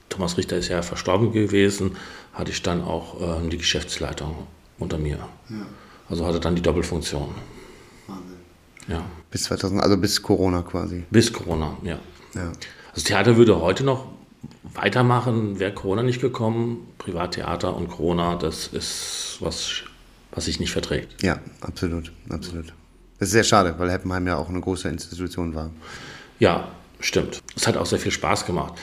[0.09, 1.97] Thomas Richter ist ja verstorben gewesen,
[2.33, 4.35] hatte ich dann auch äh, die Geschäftsleitung
[4.79, 5.19] unter mir.
[5.51, 5.67] Ja.
[6.09, 7.35] Also hatte dann die Doppelfunktion.
[8.07, 8.37] Wahnsinn.
[8.89, 9.05] Ja.
[9.31, 11.05] Bis 2000, also bis Corona quasi.
[11.11, 11.99] Bis Corona, ja.
[12.35, 12.53] ja.
[12.95, 14.07] Also Theater würde heute noch
[14.63, 16.89] weitermachen, wäre Corona nicht gekommen.
[16.97, 19.83] Privattheater und Corona, das ist was,
[20.33, 21.23] was sich nicht verträgt.
[21.23, 22.73] Ja, absolut, absolut.
[23.19, 25.71] Das ist sehr schade, weil Heppenheim ja auch eine große Institution war.
[26.39, 26.69] Ja,
[27.01, 27.43] stimmt.
[27.57, 28.75] Es hat auch sehr viel Spaß gemacht.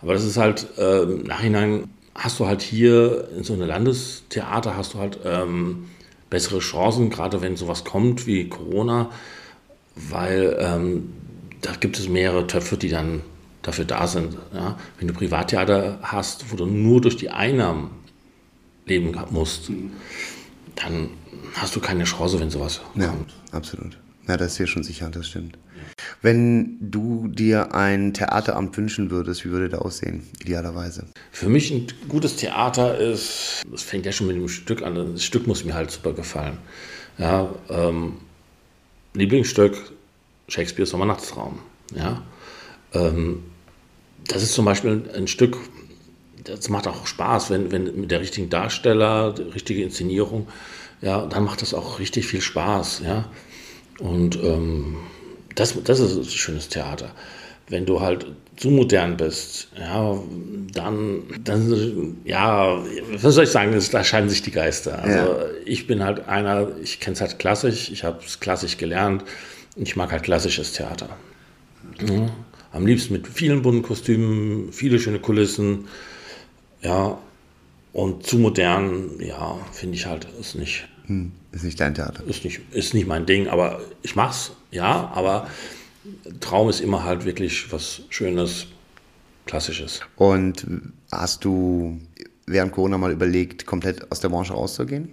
[0.00, 4.76] Aber das ist halt äh, im Nachhinein hast du halt hier in so einem Landestheater
[4.76, 5.86] hast du halt ähm,
[6.30, 9.10] bessere Chancen, gerade wenn sowas kommt wie Corona,
[9.94, 11.12] weil ähm,
[11.62, 13.22] da gibt es mehrere Töpfe, die dann
[13.62, 14.36] dafür da sind.
[14.52, 14.78] Ja?
[14.98, 17.90] Wenn du Privattheater hast, wo du nur durch die Einnahmen
[18.86, 19.70] leben musst,
[20.76, 21.10] dann
[21.54, 23.34] hast du keine Chance, wenn sowas ja, kommt.
[23.52, 23.98] Absolut.
[24.26, 25.56] Ja, das ist hier schon sicher, das stimmt.
[26.20, 31.06] Wenn du dir ein Theateramt wünschen würdest, wie würde das aussehen, idealerweise?
[31.32, 35.24] Für mich ein gutes Theater ist, das fängt ja schon mit dem Stück an, das
[35.24, 36.58] Stück muss mir halt super gefallen.
[37.16, 38.18] Ja, ähm,
[39.14, 39.92] Lieblingsstück,
[40.48, 41.60] Shakespeare Sommernachtstraum.
[41.94, 42.22] Ja,
[42.92, 43.44] ähm,
[44.26, 45.56] das ist zum Beispiel ein Stück,
[46.44, 50.48] das macht auch Spaß, wenn, wenn mit der richtigen Darsteller, die richtige Inszenierung,
[51.00, 53.02] ja, dann macht das auch richtig viel Spaß.
[53.04, 53.28] Ja,
[54.00, 54.96] und ähm,
[55.54, 57.10] das, das ist ein schönes Theater.
[57.68, 60.18] Wenn du halt zu modern bist, ja,
[60.72, 62.82] dann, dann, ja,
[63.20, 65.02] was soll ich sagen, da scheiden sich die Geister.
[65.02, 65.46] Also ja.
[65.64, 69.24] ich bin halt einer, ich kenne es halt klassisch, ich habe es klassisch gelernt,
[69.76, 71.08] ich mag halt klassisches Theater.
[72.00, 72.30] Ja,
[72.72, 75.86] am liebsten mit vielen bunten Kostümen, viele schöne Kulissen,
[76.82, 77.18] ja,
[77.92, 80.88] und zu modern, ja, finde ich halt, ist nicht.
[81.06, 82.22] Hm, ist nicht dein Theater.
[82.26, 85.48] Ist nicht, ist nicht mein Ding, aber ich mach's, ja, aber
[86.40, 88.66] Traum ist immer halt wirklich was Schönes,
[89.46, 90.00] Klassisches.
[90.16, 90.66] Und
[91.10, 91.98] hast du
[92.46, 95.08] während Corona mal überlegt, komplett aus der Branche rauszugehen?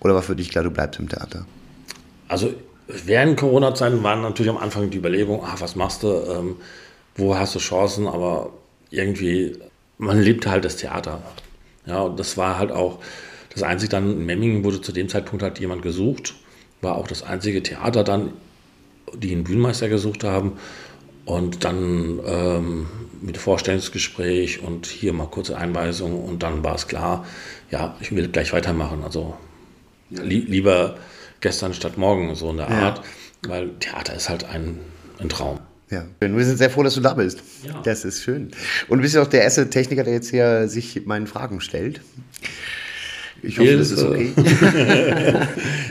[0.00, 1.44] Oder war für dich klar, du bleibst im Theater?
[2.28, 2.54] Also
[2.86, 6.56] während Corona-Zeiten waren natürlich am Anfang die Überlegungen, ach, was machst du, ähm,
[7.16, 8.52] wo hast du Chancen, aber
[8.90, 9.56] irgendwie,
[9.98, 11.20] man liebt halt das Theater.
[11.86, 13.00] Ja, und das war halt auch
[13.54, 16.34] das einzige dann in Memmingen wurde zu dem Zeitpunkt halt jemand gesucht,
[16.80, 18.32] war auch das einzige Theater dann,
[19.14, 20.58] die einen Bühnenmeister gesucht haben.
[21.24, 22.86] Und dann ähm,
[23.22, 27.24] mit Vorstellungsgespräch und hier mal kurze Einweisung und dann war es klar,
[27.70, 29.02] ja, ich will gleich weitermachen.
[29.02, 29.34] Also
[30.10, 30.98] li lieber
[31.40, 33.50] gestern statt morgen, so in der Art, ja.
[33.50, 34.80] weil Theater ist halt ein,
[35.18, 35.60] ein Traum.
[35.90, 37.42] Ja, wir sind sehr froh, dass du da bist.
[37.66, 37.80] Ja.
[37.82, 38.50] Das ist schön.
[38.88, 42.00] Und du bist ja auch der erste Techniker, der jetzt hier sich meinen Fragen stellt.
[43.42, 44.32] Ich hoffe, das ist okay.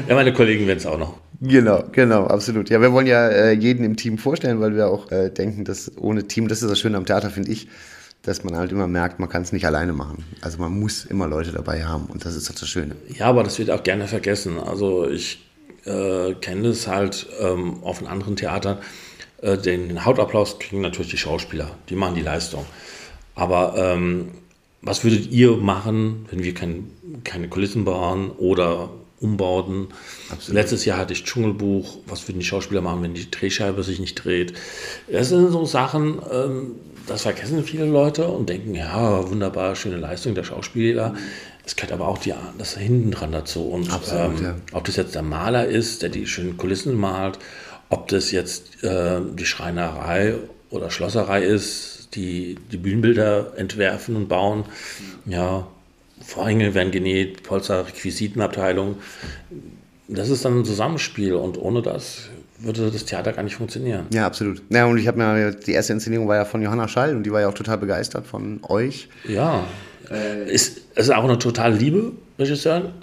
[0.08, 1.20] ja, meine Kollegen werden es auch noch.
[1.40, 2.70] Genau, genau, absolut.
[2.70, 5.92] Ja, wir wollen ja äh, jeden im Team vorstellen, weil wir auch äh, denken, dass
[5.98, 7.68] ohne Team, das ist das Schöne am Theater, finde ich,
[8.24, 10.24] dass man halt immer merkt, man kann es nicht alleine machen.
[10.42, 12.96] Also man muss immer Leute dabei haben und das ist halt das Schöne.
[13.10, 14.58] Ja, aber das wird auch gerne vergessen.
[14.58, 15.46] Also ich
[15.86, 18.78] äh, kenne es halt ähm, auf anderen Theatern.
[19.44, 22.66] Äh, den, den, Hautapplaus kriegen natürlich die Schauspieler, die machen die Leistung.
[23.36, 24.30] Aber ähm,
[24.82, 26.90] was würdet ihr machen, wenn wir kein,
[27.24, 29.88] keine Kulissen bauen oder umbauten?
[30.30, 30.56] Absolut.
[30.56, 31.98] Letztes Jahr hatte ich Dschungelbuch.
[32.08, 34.54] Was würden die Schauspieler machen, wenn die Drehscheibe sich nicht dreht?
[35.12, 36.72] Das sind so Sachen, ähm,
[37.08, 41.16] das vergessen viele Leute und denken, ja, wunderbar, schöne Leistung der Schauspieler.
[41.66, 43.68] Es gehört aber auch die, das hinten dran dazu.
[43.68, 44.56] Und Absolut, ähm, ja.
[44.72, 47.40] ob das jetzt der Maler ist, der die schönen Kulissen malt,
[47.94, 50.34] ob das jetzt äh, die Schreinerei
[50.72, 54.66] oder Schlosserei ist, die die Bühnenbilder entwerfen und bauen.
[55.26, 55.68] Ja,
[56.20, 58.98] Vorhänge werden genäht, Polster, Requisitenabteilung.
[60.08, 64.08] Das ist dann ein Zusammenspiel und ohne das würde das Theater gar nicht funktionieren.
[64.12, 64.64] Ja, absolut.
[64.70, 67.32] Ja, und ich habe mir, die erste Inszenierung war ja von Johanna Schall und die
[67.32, 69.10] war ja auch total begeistert von euch.
[69.28, 69.66] Ja,
[70.10, 72.94] äh, ist, ist auch eine total liebe Regisseurin.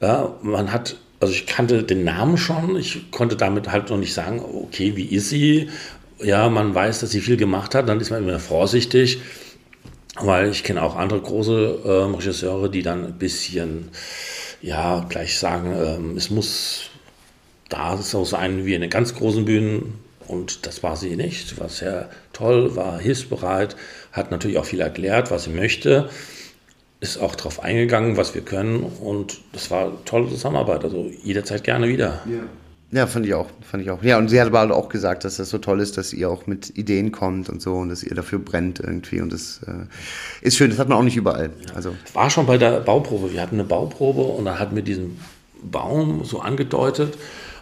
[0.00, 4.14] Ja, man hat, also ich kannte den Namen schon, ich konnte damit halt noch nicht
[4.14, 5.68] sagen, okay, wie ist sie?
[6.22, 9.20] Ja, man weiß, dass sie viel gemacht hat, dann ist man immer vorsichtig,
[10.16, 13.88] weil ich kenne auch andere große äh, Regisseure, die dann ein bisschen,
[14.62, 16.90] ja, gleich sagen, ähm, es muss
[17.68, 19.94] da so sein wie in den ganz großen Bühnen.
[20.26, 21.58] Und das war sie nicht.
[21.58, 23.76] War sehr toll, war hilfsbereit,
[24.12, 26.10] hat natürlich auch viel erklärt, was sie möchte,
[27.00, 28.82] ist auch darauf eingegangen, was wir können.
[28.82, 30.84] Und das war eine tolle Zusammenarbeit.
[30.84, 32.20] Also jederzeit gerne wieder.
[32.26, 32.40] Ja.
[32.90, 34.02] Ja, fand ich auch, fand ich auch.
[34.02, 36.30] Ja, und sie hat aber halt auch gesagt, dass das so toll ist, dass ihr
[36.30, 39.84] auch mit Ideen kommt und so und dass ihr dafür brennt irgendwie und das äh,
[40.40, 40.70] ist schön.
[40.70, 41.50] Das hat man auch nicht überall.
[41.74, 43.30] Also war schon bei der Bauprobe.
[43.30, 45.20] Wir hatten eine Bauprobe und dann hatten wir diesen
[45.62, 47.18] Baum so angedeutet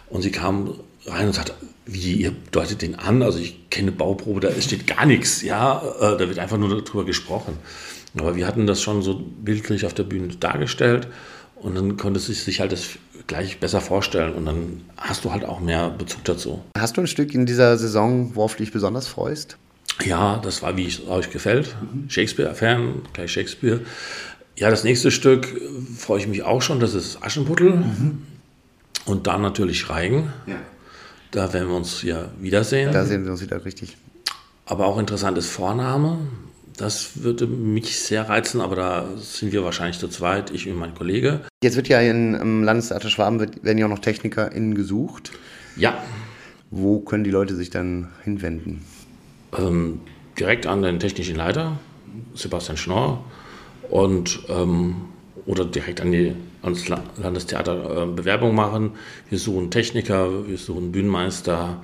[0.09, 1.53] und sie kam rein und sagte,
[1.85, 3.21] wie, ihr deutet den an?
[3.21, 7.05] Also ich kenne Bauprobe, da steht gar nichts, ja, äh, da wird einfach nur darüber
[7.05, 7.57] gesprochen.
[8.19, 11.07] Aber wir hatten das schon so bildlich auf der Bühne dargestellt
[11.55, 12.89] und dann konnte sie sich halt das
[13.27, 16.63] gleich besser vorstellen und dann hast du halt auch mehr Bezug dazu.
[16.77, 19.57] Hast du ein Stück in dieser Saison, worauf du dich besonders freust?
[20.05, 21.75] Ja, das war, wie es euch gefällt.
[22.07, 23.81] Shakespeare-Fan, gleich Shakespeare.
[24.55, 25.59] Ja, das nächste Stück
[25.97, 27.71] freue ich mich auch schon, das ist Aschenputtel.
[27.71, 28.23] Mhm.
[29.05, 30.31] Und dann natürlich Reigen.
[30.45, 30.55] Ja.
[31.31, 32.91] Da werden wir uns ja wiedersehen.
[32.91, 33.97] Da sehen wir uns wieder richtig.
[34.65, 36.19] Aber auch interessantes Vorname.
[36.77, 40.93] Das würde mich sehr reizen, aber da sind wir wahrscheinlich zu zweit, ich und mein
[40.93, 41.41] Kollege.
[41.63, 45.31] Jetzt wird ja in, im Landestheater Schwaben wird, werden ja auch noch TechnikerInnen gesucht.
[45.75, 46.03] Ja.
[46.69, 48.85] Wo können die Leute sich dann hinwenden?
[49.57, 50.01] Ähm,
[50.39, 51.79] direkt an den technischen Leiter,
[52.35, 53.25] Sebastian Schnorr,
[53.89, 54.97] und ähm,
[55.47, 58.91] oder direkt an die, ans Landestheater äh, Bewerbung machen.
[59.29, 61.81] Wir suchen Techniker, wir suchen Bühnenmeister.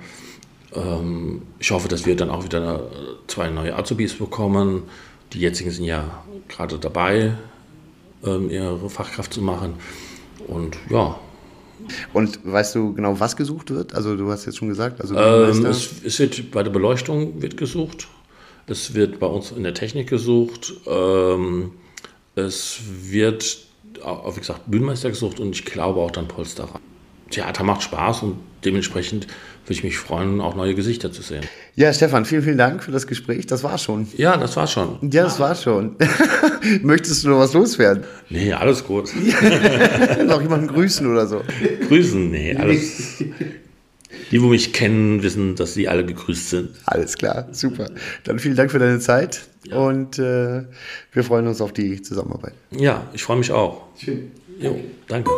[0.74, 2.90] Ähm, ich hoffe, dass wir dann auch wieder
[3.26, 4.84] zwei neue Azubis bekommen.
[5.32, 7.34] Die jetzigen sind ja gerade dabei,
[8.24, 9.74] ähm, ihre Fachkraft zu machen.
[10.46, 11.18] Und ja,
[12.12, 13.94] und weißt du genau, was gesucht wird?
[13.94, 17.56] Also du hast jetzt schon gesagt, also ähm, es, es, wird bei der Beleuchtung wird
[17.56, 18.08] gesucht.
[18.66, 20.72] Es wird bei uns in der Technik gesucht.
[20.86, 21.72] Ähm,
[22.34, 23.58] es wird,
[23.94, 26.80] wie gesagt, Bühnenmeister gesucht und ich glaube auch dann Polsterer.
[27.30, 29.26] Theater macht Spaß und dementsprechend
[29.64, 31.42] würde ich mich freuen, auch neue Gesichter zu sehen.
[31.74, 33.46] Ja, Stefan, vielen, vielen Dank für das Gespräch.
[33.46, 34.06] Das war schon.
[34.16, 34.98] Ja, das war schon.
[35.10, 35.96] Ja, das war schon.
[36.82, 38.04] Möchtest du noch was loswerden?
[38.28, 39.10] Nee, alles gut.
[40.26, 41.42] noch jemanden grüßen oder so?
[41.88, 42.30] Grüßen?
[42.30, 43.24] Nee, alles.
[44.30, 46.70] Die, wo mich kennen, wissen, dass sie alle gegrüßt sind.
[46.86, 47.90] Alles klar, super.
[48.24, 49.76] Dann vielen Dank für deine Zeit ja.
[49.76, 50.62] und äh,
[51.12, 52.54] wir freuen uns auf die Zusammenarbeit.
[52.70, 53.82] Ja, ich freue mich auch.
[53.96, 54.30] Schön.
[54.58, 55.30] Jo, danke.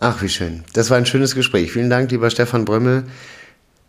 [0.00, 0.64] Ach, wie schön.
[0.74, 1.72] Das war ein schönes Gespräch.
[1.72, 3.04] Vielen Dank, lieber Stefan Brömmel.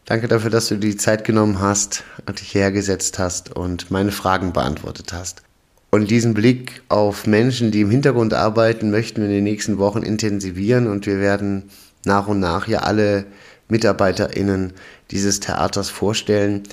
[0.05, 2.03] Danke dafür, dass du die Zeit genommen hast,
[2.39, 5.41] dich hergesetzt hast und meine Fragen beantwortet hast.
[5.89, 10.03] Und diesen Blick auf Menschen, die im Hintergrund arbeiten, möchten wir in den nächsten Wochen
[10.03, 11.69] intensivieren und wir werden
[12.05, 13.25] nach und nach ja alle
[13.67, 14.73] MitarbeiterInnen
[15.11, 16.63] dieses Theaters vorstellen,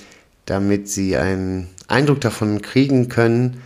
[0.45, 3.61] damit sie einen Eindruck davon kriegen können,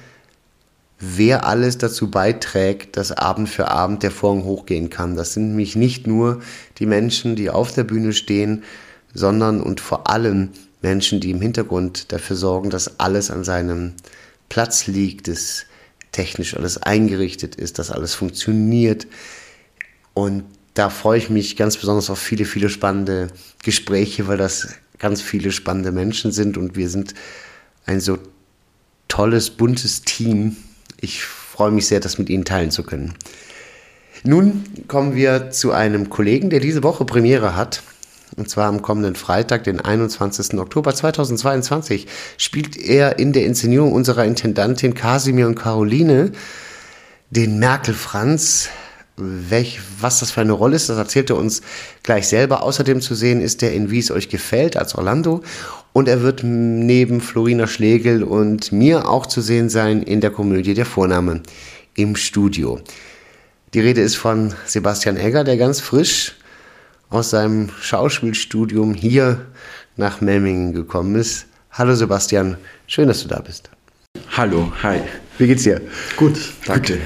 [1.00, 5.16] wer alles dazu beiträgt, dass Abend für Abend der Vorhang hochgehen kann.
[5.16, 6.42] Das sind nämlich nicht nur
[6.80, 8.64] die Menschen, die auf der Bühne stehen,
[9.14, 10.50] sondern und vor allem
[10.82, 13.94] Menschen, die im Hintergrund dafür sorgen, dass alles an seinem
[14.50, 15.66] Platz liegt, dass
[16.12, 19.08] technisch alles eingerichtet ist, dass alles funktioniert.
[20.14, 23.28] Und da freue ich mich ganz besonders auf viele, viele spannende
[23.64, 27.14] Gespräche, weil das ganz viele spannende Menschen sind und wir sind
[27.88, 28.20] ein so
[29.08, 30.58] tolles, buntes Team.
[31.02, 33.16] Ich freue mich sehr, das mit Ihnen teilen zu können.
[34.24, 37.82] Nun kommen wir zu einem Kollegen, der diese Woche Premiere hat.
[38.36, 40.60] Und zwar am kommenden Freitag, den 21.
[40.60, 46.34] Oktober 2022, spielt er in der Inszenierung unserer Intendantin Kasimir und Caroline
[47.30, 48.70] den Merkel Franz.
[49.20, 51.62] Welch, was das für eine Rolle ist, das erzählt er uns
[52.04, 52.62] gleich selber.
[52.62, 55.42] Außerdem zu sehen ist er in Wie es euch gefällt als Orlando.
[55.98, 60.76] Und er wird neben Florina Schlegel und mir auch zu sehen sein in der Komödie
[60.76, 61.42] Der Vorname
[61.96, 62.80] im Studio.
[63.74, 66.36] Die Rede ist von Sebastian Egger, der ganz frisch
[67.10, 69.48] aus seinem Schauspielstudium hier
[69.96, 71.48] nach Memmingen gekommen ist.
[71.72, 73.72] Hallo Sebastian, schön, dass du da bist.
[74.34, 75.00] Hallo, hi.
[75.40, 75.82] Wie geht's dir?
[76.16, 77.00] Gut, danke.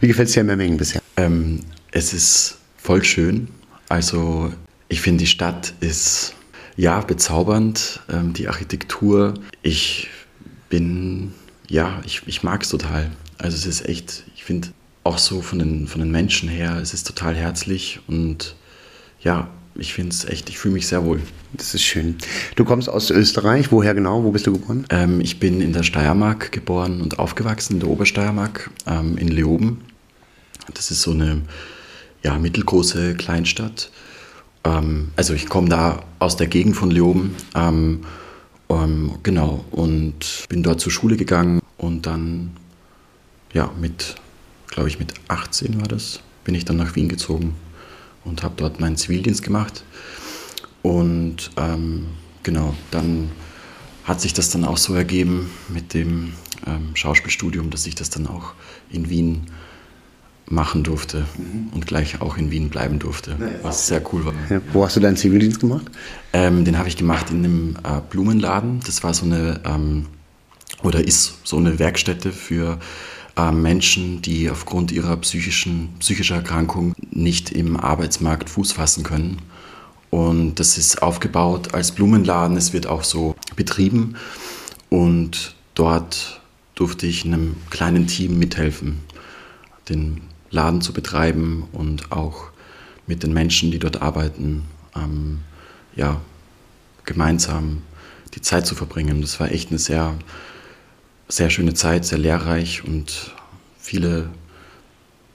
[0.00, 1.02] Wie gefällt es dir in Memmingen bisher?
[1.18, 1.60] Ähm,
[1.92, 3.48] es ist voll schön.
[3.90, 4.54] Also
[4.88, 6.32] ich finde, die Stadt ist
[6.76, 9.34] ja bezaubernd, ähm, die Architektur.
[9.62, 10.08] Ich
[10.68, 11.32] bin,
[11.68, 13.10] ja, ich, ich mag es total.
[13.38, 14.68] Also es ist echt, ich finde
[15.04, 18.56] auch so von den, von den Menschen her, es ist total herzlich und
[19.20, 21.20] ja, ich finde es echt, ich fühle mich sehr wohl.
[21.52, 22.16] Das ist schön.
[22.54, 23.70] Du kommst aus Österreich.
[23.72, 24.24] Woher genau?
[24.24, 24.86] Wo bist du geboren?
[24.90, 29.82] Ähm, ich bin in der Steiermark geboren und aufgewachsen, in der Obersteiermark, ähm, in Leoben.
[30.74, 31.42] Das ist so eine
[32.22, 33.90] ja, mittelgroße Kleinstadt.
[34.66, 37.34] Ähm, also ich komme da aus der Gegend von Leoben.
[37.54, 38.02] Ähm,
[38.68, 42.56] ähm, genau, und bin dort zur Schule gegangen und dann,
[43.52, 44.16] ja, mit,
[44.66, 47.54] glaube ich, mit 18 war das, bin ich dann nach Wien gezogen
[48.24, 49.84] und habe dort meinen Zivildienst gemacht.
[50.82, 52.06] Und ähm,
[52.42, 53.30] genau, dann
[54.04, 56.32] hat sich das dann auch so ergeben mit dem
[56.66, 58.54] ähm, Schauspielstudium, dass ich das dann auch
[58.90, 59.46] in Wien
[60.48, 61.68] machen durfte mhm.
[61.72, 64.34] und gleich auch in Wien bleiben durfte, was sehr cool war.
[64.48, 65.86] Ja, wo hast du deinen Zivildienst gemacht?
[66.32, 68.80] Ähm, den habe ich gemacht in einem äh, Blumenladen.
[68.86, 70.06] Das war so eine, ähm,
[70.82, 72.78] oder ist so eine Werkstätte für
[73.36, 79.42] äh, Menschen, die aufgrund ihrer psychischen, psychischer Erkrankung nicht im Arbeitsmarkt Fuß fassen können.
[80.10, 84.16] Und das ist aufgebaut als Blumenladen, es wird auch so betrieben.
[84.88, 86.40] Und dort
[86.76, 89.00] durfte ich in einem kleinen Team mithelfen,
[89.88, 90.20] den
[90.56, 92.50] Laden zu betreiben und auch
[93.06, 94.64] mit den Menschen, die dort arbeiten,
[94.96, 95.40] ähm,
[95.94, 96.20] ja,
[97.04, 97.82] gemeinsam
[98.34, 99.20] die Zeit zu verbringen.
[99.20, 100.14] Das war echt eine sehr
[101.28, 103.34] sehr schöne Zeit, sehr lehrreich und
[103.78, 104.30] viele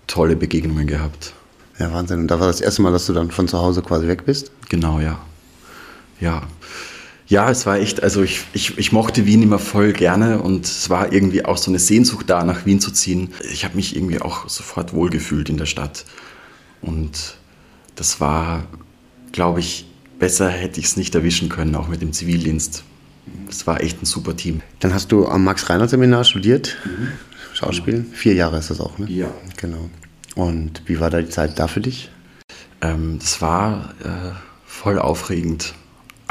[0.08, 1.34] tolle Begegnungen gehabt.
[1.80, 2.20] Ja, Wahnsinn.
[2.22, 4.52] Und da war das erste Mal, dass du dann von zu Hause quasi weg bist?
[4.70, 5.20] Genau, ja.
[6.20, 6.44] Ja.
[7.32, 10.90] Ja, es war echt, also ich, ich, ich mochte Wien immer voll gerne und es
[10.90, 13.30] war irgendwie auch so eine Sehnsucht da, nach Wien zu ziehen.
[13.54, 16.04] Ich habe mich irgendwie auch sofort wohlgefühlt in der Stadt.
[16.82, 17.38] Und
[17.96, 18.66] das war,
[19.32, 19.86] glaube ich,
[20.20, 22.84] besser hätte ich es nicht erwischen können, auch mit dem Zivildienst.
[23.50, 24.60] Es war echt ein super Team.
[24.82, 27.14] Dann hast du am Max-Reinhardt-Seminar studiert, mhm.
[27.54, 28.00] Schauspiel.
[28.00, 28.12] Mhm.
[28.12, 29.10] Vier Jahre ist das auch, ne?
[29.10, 29.32] Ja.
[29.56, 29.90] Genau.
[30.36, 32.12] Und wie war da die Zeit da für dich?
[32.82, 35.76] Ähm, das war äh, voll aufregend.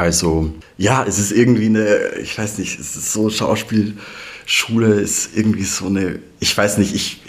[0.00, 5.64] Also, ja, es ist irgendwie eine, ich weiß nicht, es ist so Schauspielschule ist irgendwie
[5.64, 7.20] so eine, ich weiß nicht, ich,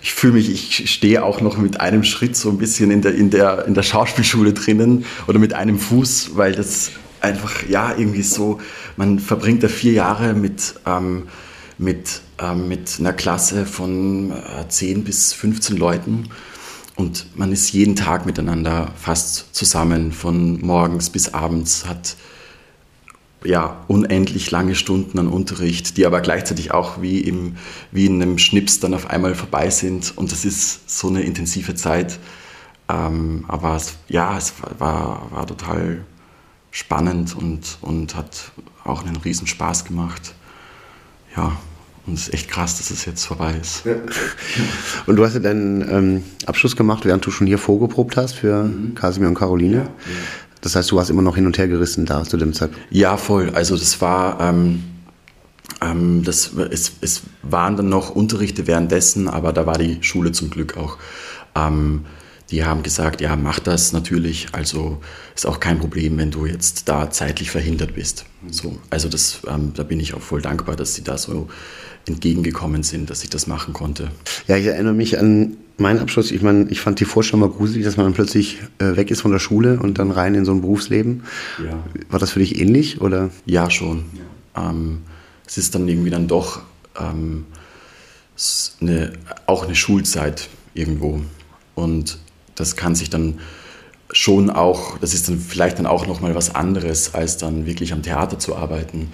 [0.00, 3.16] ich fühle mich, ich stehe auch noch mit einem Schritt so ein bisschen in der,
[3.16, 8.22] in, der, in der Schauspielschule drinnen oder mit einem Fuß, weil das einfach, ja, irgendwie
[8.22, 8.60] so,
[8.96, 11.24] man verbringt da vier Jahre mit, ähm,
[11.78, 16.28] mit, ähm, mit einer Klasse von äh, 10 bis 15 Leuten
[17.00, 22.16] und man ist jeden Tag miteinander fast zusammen, von morgens bis abends, hat
[23.42, 27.56] ja, unendlich lange Stunden an Unterricht, die aber gleichzeitig auch wie, im,
[27.90, 30.12] wie in einem Schnips dann auf einmal vorbei sind.
[30.18, 32.18] Und das ist so eine intensive Zeit.
[32.90, 36.04] Ähm, aber es, ja, es war, war total
[36.70, 38.52] spannend und, und hat
[38.84, 40.34] auch einen riesen Spaß gemacht.
[41.34, 41.56] Ja,
[42.06, 43.84] und es ist echt krass, dass es jetzt vorbei ist.
[43.84, 43.94] Ja.
[45.06, 48.64] Und du hast ja deinen ähm, Abschluss gemacht, während du schon hier vorgeprobt hast für
[48.64, 48.94] mhm.
[48.94, 49.76] Kasimir und Caroline.
[49.76, 49.88] Ja, ja.
[50.60, 52.84] Das heißt, du warst immer noch hin und her gerissen da zu dem Zeitpunkt.
[52.90, 53.50] Ja, voll.
[53.50, 54.82] Also das war, ähm,
[55.80, 60.50] ähm, das, es, es waren dann noch Unterrichte währenddessen, aber da war die Schule zum
[60.50, 60.98] Glück auch
[61.54, 62.04] ähm,
[62.50, 64.48] die haben gesagt, ja, mach das natürlich.
[64.52, 65.00] Also
[65.34, 68.24] ist auch kein Problem, wenn du jetzt da zeitlich verhindert bist.
[68.48, 71.48] So, also das, ähm, da bin ich auch voll dankbar, dass sie da so
[72.06, 74.10] entgegengekommen sind, dass ich das machen konnte.
[74.48, 76.30] Ja, ich erinnere mich an meinen Abschluss.
[76.30, 79.22] Ich meine, ich fand die Vorstellung mal gruselig, dass man dann plötzlich äh, weg ist
[79.22, 81.24] von der Schule und dann rein in so ein Berufsleben.
[81.64, 81.82] Ja.
[82.10, 83.30] War das für dich ähnlich oder?
[83.46, 84.04] Ja, schon.
[84.56, 84.70] Ja.
[84.70, 84.98] Ähm,
[85.46, 86.62] es ist dann irgendwie dann doch
[86.98, 87.46] ähm,
[88.80, 89.12] eine,
[89.46, 91.20] auch eine Schulzeit irgendwo.
[91.74, 92.18] Und
[92.54, 93.38] das kann sich dann
[94.12, 98.02] schon auch, das ist dann vielleicht dann auch nochmal was anderes, als dann wirklich am
[98.02, 99.08] Theater zu arbeiten.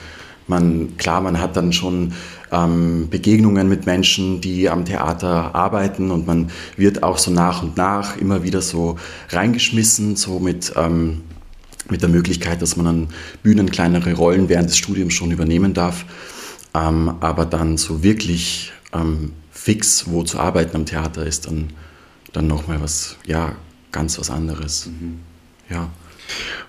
[0.47, 2.13] Man, klar, man hat dann schon
[2.53, 7.77] ähm, Begegnungen mit Menschen, die am Theater arbeiten und man wird auch so nach und
[7.77, 8.97] nach immer wieder so
[9.31, 11.23] reingeschmissen, so mit, ähm,
[11.91, 13.09] mit der Möglichkeit, dass man an
[13.43, 16.05] Bühnen kleinere Rollen während des Studiums schon übernehmen darf.
[16.75, 21.71] Ähm, aber dann so wirklich ähm, fix wo zu arbeiten am Theater ist dann,
[22.33, 23.57] dann nochmal was, ja,
[23.91, 24.87] ganz was anderes.
[24.87, 25.19] Mhm.
[25.69, 25.91] Ja.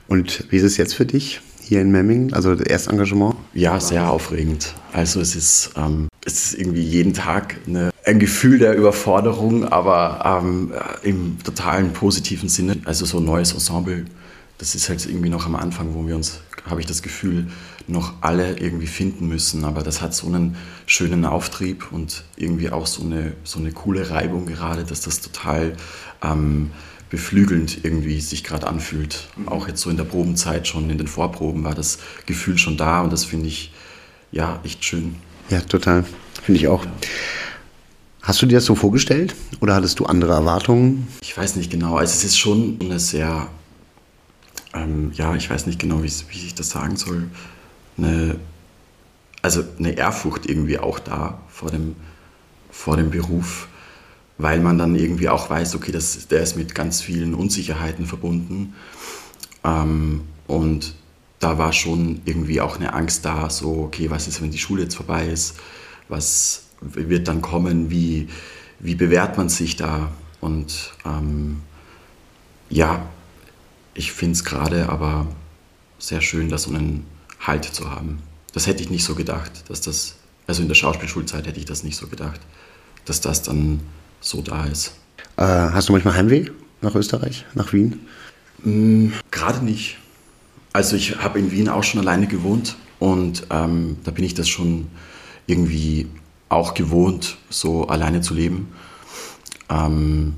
[0.07, 1.41] Und wie ist es jetzt für dich?
[1.67, 3.36] hier in Memmingen, also das Erstengagement?
[3.58, 4.76] Ja, sehr aufregend.
[4.93, 10.43] Also es ist, ähm, es ist irgendwie jeden Tag eine, ein Gefühl der Überforderung, aber
[10.43, 12.78] ähm, im totalen positiven Sinne.
[12.86, 14.05] Also so ein neues Ensemble,
[14.60, 17.47] das ist halt irgendwie noch am Anfang, wo wir uns, habe ich das Gefühl,
[17.88, 19.66] noch alle irgendwie finden müssen.
[19.66, 20.55] Aber das hat so einen
[20.86, 25.74] schönen Auftrieb und irgendwie auch so eine, so eine coole Reibung gerade, dass das total...
[26.24, 26.70] Ähm,
[27.10, 29.30] beflügelnd irgendwie sich gerade anfühlt.
[29.38, 29.47] Mhm.
[29.47, 33.01] Auch jetzt so in der Probenzeit schon, in den Vorproben war das Gefühl schon da
[33.01, 33.72] und das finde ich
[34.32, 35.16] ja echt schön.
[35.49, 36.03] Ja, total.
[36.43, 36.86] Finde ich auch.
[38.22, 41.08] Hast du dir das so vorgestellt oder hattest du andere Erwartungen?
[41.22, 41.95] Ich weiß nicht genau.
[41.95, 43.47] Also es ist schon eine sehr,
[44.74, 47.30] ähm, ja, ich weiß nicht genau, wie, wie ich das sagen soll.
[47.97, 48.36] Eine,
[49.41, 51.95] also eine Ehrfurcht irgendwie auch da vor dem,
[52.70, 53.70] vor dem Beruf
[54.38, 58.75] weil man dann irgendwie auch weiß, okay, das, der ist mit ganz vielen Unsicherheiten verbunden.
[59.63, 60.95] Ähm, und
[61.39, 64.83] da war schon irgendwie auch eine Angst da, so, okay, was ist, wenn die Schule
[64.83, 65.55] jetzt vorbei ist?
[66.07, 67.89] Was wird dann kommen?
[67.89, 68.27] Wie,
[68.79, 70.11] wie bewährt man sich da?
[70.39, 71.61] Und ähm,
[72.69, 73.07] ja,
[73.93, 75.27] ich finde es gerade aber
[75.97, 77.05] sehr schön, da so einen
[77.39, 78.19] Halt zu haben.
[78.53, 80.15] Das hätte ich nicht so gedacht, dass das,
[80.47, 82.39] also in der Schauspielschulzeit hätte ich das nicht so gedacht,
[83.05, 83.81] dass das dann
[84.28, 84.93] so da ist.
[85.38, 86.49] Äh, hast du manchmal Heimweh
[86.82, 87.99] nach Österreich, nach Wien?
[88.63, 89.97] Mm, Gerade nicht.
[90.73, 94.47] Also ich habe in Wien auch schon alleine gewohnt und ähm, da bin ich das
[94.49, 94.88] schon
[95.47, 96.07] irgendwie
[96.49, 98.69] auch gewohnt, so alleine zu leben.
[99.69, 100.36] Ähm,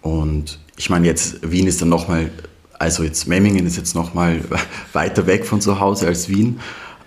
[0.00, 2.30] und ich meine jetzt, Wien ist dann nochmal,
[2.78, 4.40] also jetzt Memmingen ist jetzt nochmal
[4.92, 6.60] weiter weg von zu Hause als Wien.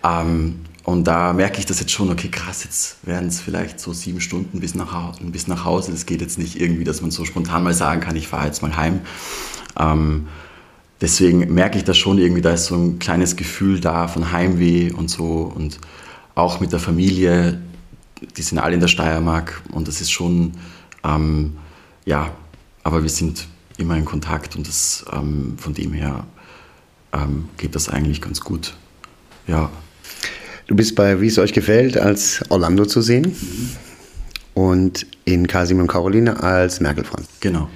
[0.03, 3.93] Ähm, und da merke ich das jetzt schon, okay, krass, jetzt werden es vielleicht so
[3.93, 5.91] sieben Stunden bis nach, bis nach Hause.
[5.91, 8.63] Es geht jetzt nicht irgendwie, dass man so spontan mal sagen kann, ich fahre jetzt
[8.63, 9.01] mal heim.
[9.77, 10.27] Ähm,
[10.99, 14.91] deswegen merke ich das schon irgendwie, da ist so ein kleines Gefühl da von Heimweh
[14.91, 15.51] und so.
[15.53, 15.79] Und
[16.33, 17.61] auch mit der Familie,
[18.35, 20.53] die sind alle in der Steiermark und das ist schon,
[21.03, 21.57] ähm,
[22.05, 22.31] ja,
[22.83, 26.25] aber wir sind immer in Kontakt und das, ähm, von dem her
[27.13, 28.73] ähm, geht das eigentlich ganz gut.
[29.45, 29.69] Ja.
[30.71, 33.69] Du bist bei Wie es euch gefällt als Orlando zu sehen mhm.
[34.53, 37.27] und in Kasim und Caroline als Merkel Franz.
[37.41, 37.67] Genau.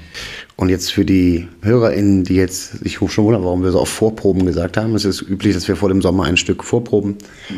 [0.55, 4.45] Und jetzt für die HörerInnen, die jetzt sich schon wundern, warum wir so auf Vorproben
[4.45, 4.95] gesagt haben.
[4.95, 7.17] Es ist üblich, dass wir vor dem Sommer ein Stück vorproben,
[7.49, 7.55] mhm.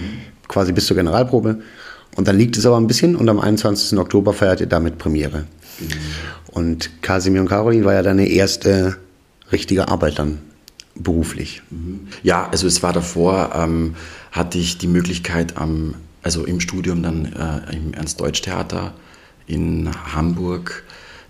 [0.47, 1.59] quasi bis zur Generalprobe.
[2.15, 3.95] Und dann liegt es aber ein bisschen und am 21.
[3.99, 5.45] Oktober feiert ihr damit Premiere.
[5.79, 5.88] Mhm.
[6.49, 8.97] Und Kasimir und Caroline war ja deine erste
[9.51, 10.39] richtige Arbeit dann
[11.00, 11.62] beruflich?
[12.24, 13.95] Ja, also es war davor, ähm,
[14.32, 18.93] hatte ich die Möglichkeit, am, also im Studium dann äh, im Ernst-Deutsch-Theater
[19.48, 20.84] in Hamburg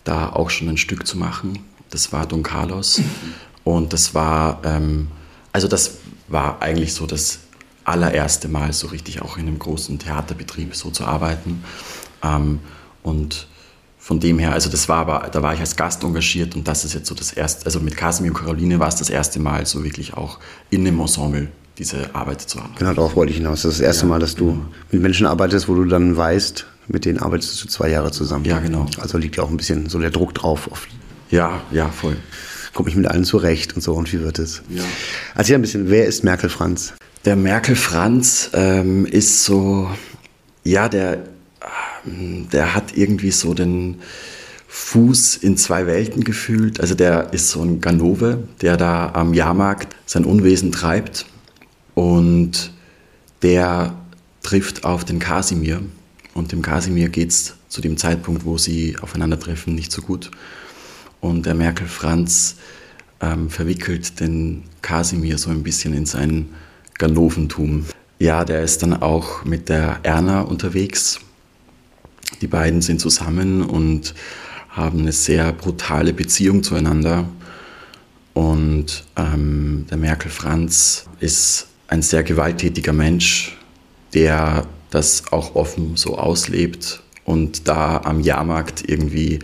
[0.03, 1.59] da auch schon ein Stück zu machen.
[1.89, 3.01] Das war Don Carlos.
[3.63, 5.07] Und das war, ähm,
[5.51, 5.97] also das
[6.27, 7.39] war eigentlich so das
[7.83, 11.63] allererste Mal so richtig auch in einem großen Theaterbetrieb so zu arbeiten.
[12.23, 12.59] Ähm,
[13.03, 13.47] und
[14.07, 16.85] von dem her, also das war aber, da war ich als Gast engagiert und das
[16.85, 19.65] ist jetzt so das erste, also mit Casimir und Caroline war es das erste Mal
[19.65, 20.39] so wirklich auch
[20.69, 22.73] in einem Ensemble diese Arbeit zu haben.
[22.77, 23.63] Genau, darauf wollte ich hinaus.
[23.63, 24.65] Das ist das erste ja, Mal, dass du genau.
[24.91, 28.45] mit Menschen arbeitest, wo du dann weißt, mit denen arbeitest du zwei Jahre zusammen.
[28.45, 28.85] Ja, genau.
[29.01, 30.69] Also liegt ja auch ein bisschen so der Druck drauf.
[31.29, 32.15] ja, ja, voll.
[32.73, 34.61] Komme ich mit allen zurecht und so und wie wird es?
[34.69, 34.83] Ja.
[35.35, 36.93] Erzähl ein bisschen, wer ist Merkel Franz?
[37.25, 39.89] Der Merkel Franz ähm, ist so,
[40.63, 41.23] ja, der
[42.51, 43.97] der hat irgendwie so den
[44.67, 46.79] Fuß in zwei Welten gefühlt.
[46.79, 51.25] Also der ist so ein Ganove, der da am Jahrmarkt sein Unwesen treibt
[51.95, 52.71] und
[53.41, 53.95] der
[54.43, 55.81] trifft auf den Kasimir
[56.33, 60.31] und dem Kasimir geht es zu dem Zeitpunkt, wo sie aufeinandertreffen, nicht so gut.
[61.19, 62.55] Und der Merkel Franz
[63.21, 66.49] ähm, verwickelt den Kasimir so ein bisschen in sein
[66.97, 67.85] Ganoventum.
[68.19, 71.19] Ja, der ist dann auch mit der Erna unterwegs
[72.41, 74.13] die beiden sind zusammen und
[74.69, 77.25] haben eine sehr brutale Beziehung zueinander.
[78.33, 83.57] Und ähm, der Merkel Franz ist ein sehr gewalttätiger Mensch,
[84.13, 89.39] der das auch offen so auslebt und da am Jahrmarkt irgendwie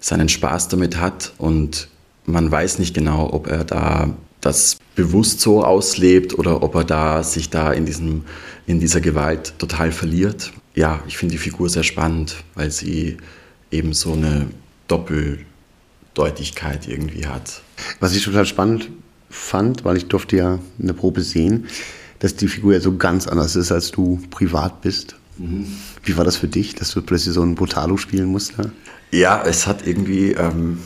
[0.00, 1.88] seinen Spaß damit hat und
[2.24, 4.10] man weiß nicht genau, ob er da
[4.40, 8.24] das bewusst so auslebt oder ob er da sich da in, diesem,
[8.66, 10.52] in dieser Gewalt total verliert.
[10.74, 13.18] Ja, ich finde die Figur sehr spannend, weil sie
[13.70, 14.48] eben so eine
[14.86, 17.62] Doppeldeutigkeit irgendwie hat.
[18.00, 18.90] Was ich total spannend
[19.30, 21.66] fand, weil ich durfte ja eine Probe sehen,
[22.18, 25.16] dass die Figur ja so ganz anders ist, als du privat bist.
[25.38, 25.66] Mhm.
[26.02, 28.54] Wie war das für dich, dass du plötzlich so ein Brutalo spielen musst?
[29.10, 30.78] Ja, es hat irgendwie, ähm,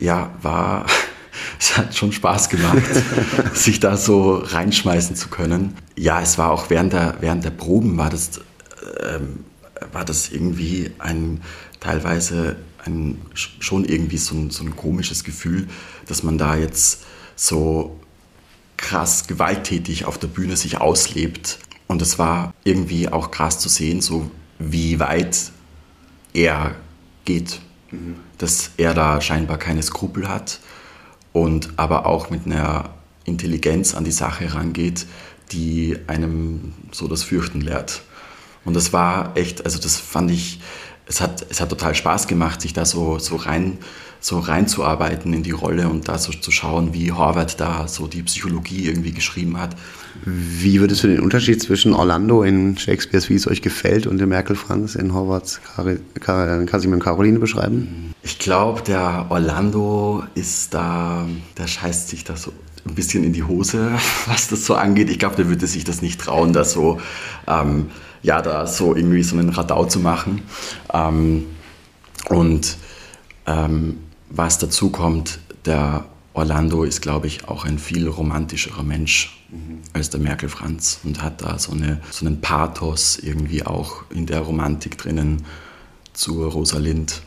[0.00, 0.86] ja, war,
[1.60, 2.82] es hat schon Spaß gemacht,
[3.54, 5.74] sich da so reinschmeißen zu können.
[5.96, 8.40] Ja, es war auch während der, während der Proben war das,
[9.00, 9.44] ähm,
[9.92, 11.42] war das irgendwie ein
[11.80, 15.68] teilweise ein, schon irgendwie so ein, so ein komisches Gefühl,
[16.06, 17.04] dass man da jetzt
[17.36, 17.98] so
[18.76, 21.58] krass gewalttätig auf der Bühne sich auslebt.
[21.86, 25.52] Und es war irgendwie auch krass zu sehen, so wie weit
[26.32, 26.74] er
[27.24, 27.60] geht.
[27.90, 28.16] Mhm.
[28.38, 30.60] Dass er da scheinbar keine Skrupel hat
[31.32, 32.90] und aber auch mit einer
[33.24, 35.06] Intelligenz an die Sache rangeht,
[35.52, 38.02] die einem so das Fürchten lehrt.
[38.64, 40.60] Und das war echt, also das fand ich,
[41.06, 43.78] es hat, es hat total Spaß gemacht, sich da so, so rein
[44.24, 48.22] so reinzuarbeiten in die Rolle und da so zu schauen, wie Horvath da so die
[48.22, 49.76] Psychologie irgendwie geschrieben hat.
[50.24, 54.30] Wie würdest du den Unterschied zwischen Orlando in Shakespeares Wie es euch gefällt und dem
[54.30, 55.60] Merkel Franz in Horvaths
[56.20, 58.14] Kasimir und Caroline beschreiben?
[58.22, 61.26] Ich glaube, der Orlando ist da,
[61.58, 62.50] der scheißt sich da so
[62.88, 63.90] ein bisschen in die Hose,
[64.26, 65.10] was das so angeht.
[65.10, 66.98] Ich glaube, der würde sich das nicht trauen, da so,
[67.46, 67.90] ähm,
[68.24, 70.42] ja, da so irgendwie so einen Radau zu machen.
[70.92, 71.46] Ähm,
[72.30, 72.76] und
[73.46, 73.98] ähm,
[74.30, 79.80] was dazu kommt, der Orlando ist, glaube ich, auch ein viel romantischerer Mensch mhm.
[79.92, 84.24] als der Merkel Franz und hat da so, eine, so einen Pathos irgendwie auch in
[84.24, 85.44] der Romantik drinnen
[86.14, 87.20] zur Rosalind.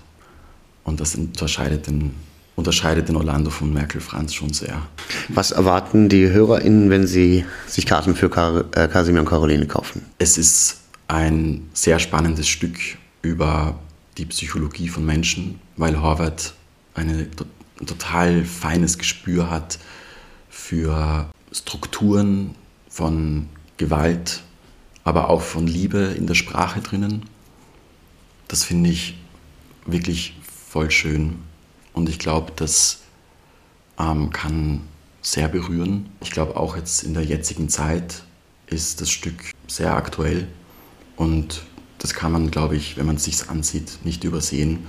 [0.83, 2.15] Und das unterscheidet den,
[2.55, 4.81] unterscheidet den Orlando von Merkel Franz schon sehr.
[5.29, 10.01] Was erwarten die HörerInnen, wenn sie sich Karten für Kar äh, Kasimir und Caroline kaufen?
[10.17, 12.77] Es ist ein sehr spannendes Stück
[13.21, 13.79] über
[14.17, 16.53] die Psychologie von Menschen, weil Horvath
[16.93, 17.29] eine,
[17.79, 19.79] ein total feines Gespür hat
[20.49, 22.55] für Strukturen
[22.89, 23.47] von
[23.77, 24.41] Gewalt,
[25.03, 27.23] aber auch von Liebe in der Sprache drinnen.
[28.47, 29.17] Das finde ich
[29.85, 30.35] wirklich
[30.69, 31.39] voll schön
[31.93, 33.01] und ich glaube, das
[33.99, 34.81] ähm, kann
[35.21, 36.09] sehr berühren.
[36.21, 38.23] Ich glaube auch jetzt in der jetzigen Zeit
[38.67, 40.47] ist das Stück sehr aktuell
[41.17, 41.63] und
[41.97, 44.85] das kann man, glaube ich, wenn man es sich ansieht, nicht übersehen.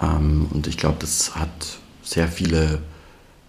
[0.00, 2.82] Ähm, und ich glaube, das hat sehr viele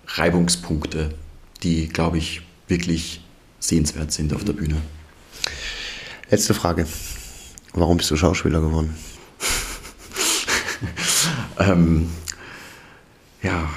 [0.07, 1.13] Reibungspunkte,
[1.61, 3.21] die, glaube ich, wirklich
[3.59, 4.77] sehenswert sind auf der Bühne.
[6.29, 6.87] Letzte Frage.
[7.73, 8.95] Warum bist du Schauspieler geworden?
[11.59, 12.09] ähm,
[13.43, 13.69] ja,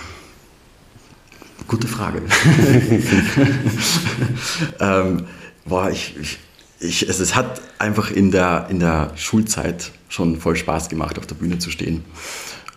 [1.67, 2.23] gute Frage.
[4.81, 5.27] ähm,
[5.65, 6.39] boah, ich, ich,
[6.85, 11.27] ich, es, es, hat einfach in der, in der Schulzeit schon voll Spaß gemacht, auf
[11.27, 12.05] der Bühne zu stehen.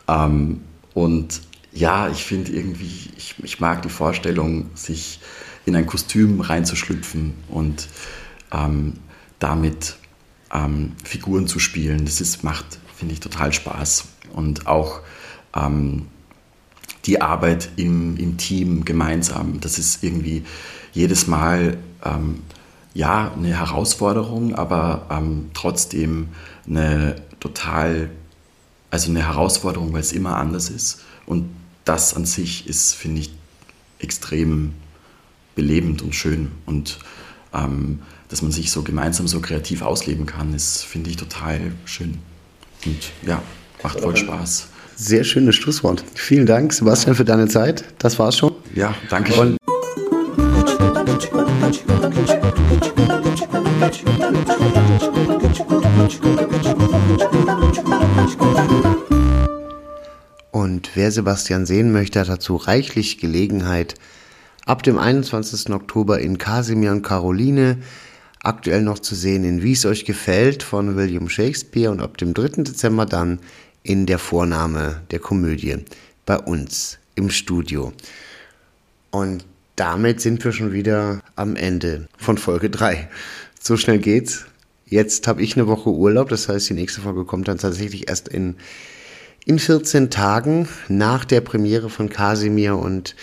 [0.08, 0.62] Ähm,
[0.94, 1.42] und
[1.74, 5.20] ja, ich finde irgendwie, ich, ich, mag die Vorstellung, sich
[5.66, 7.88] in ein Kostüm reinzuschlüpfen und
[8.52, 8.94] ähm,
[9.40, 9.98] damit
[10.54, 12.06] ähm, Figuren zu spielen.
[12.06, 14.06] Das ist, macht, finde ich, total Spaß.
[14.34, 15.02] Und auch
[15.56, 16.08] ähm,
[17.06, 20.44] die Arbeit im, im Team gemeinsam, das ist irgendwie
[20.94, 22.42] jedes Mal ähm,
[22.98, 26.30] ja eine Herausforderung, aber ähm, trotzdem
[26.68, 28.10] eine total
[28.90, 31.02] also eine Herausforderung, weil es immer anders ist.
[31.26, 31.50] Und
[31.86, 33.32] das an sich ist, finde ich,
[34.00, 34.74] extrem
[35.56, 36.52] belebend und schön.
[36.66, 37.00] Und
[37.54, 42.20] ähm, dass man sich so gemeinsam so kreativ ausleben kann, ist, finde ich, total schön.
[42.86, 43.42] Und ja,
[43.84, 44.68] macht voll Spaß.
[44.96, 46.04] Sehr schönes Schlusswort.
[46.14, 47.84] Vielen Dank, Sebastian, für deine Zeit.
[48.00, 48.54] Das war's schon.
[48.74, 49.58] Ja, danke schön.
[49.58, 49.68] Und
[60.98, 63.96] wer Sebastian sehen möchte, hat dazu reichlich Gelegenheit.
[64.66, 65.70] Ab dem 21.
[65.70, 67.78] Oktober in Casimir und Caroline,
[68.44, 72.34] aktuell noch zu sehen in Wie es euch gefällt von William Shakespeare und ab dem
[72.34, 72.64] 3.
[72.64, 73.40] Dezember dann
[73.84, 75.78] in der Vorname der Komödie
[76.26, 77.94] bei uns im Studio.
[79.12, 79.46] Und
[79.76, 83.08] damit sind wir schon wieder am Ende von Folge 3.
[83.62, 84.46] So schnell geht's.
[84.88, 88.28] Jetzt habe ich eine Woche Urlaub, das heißt, die nächste Folge kommt dann tatsächlich erst
[88.28, 88.56] in,
[89.48, 93.16] in 14 Tagen nach der Premiere von Kasimir und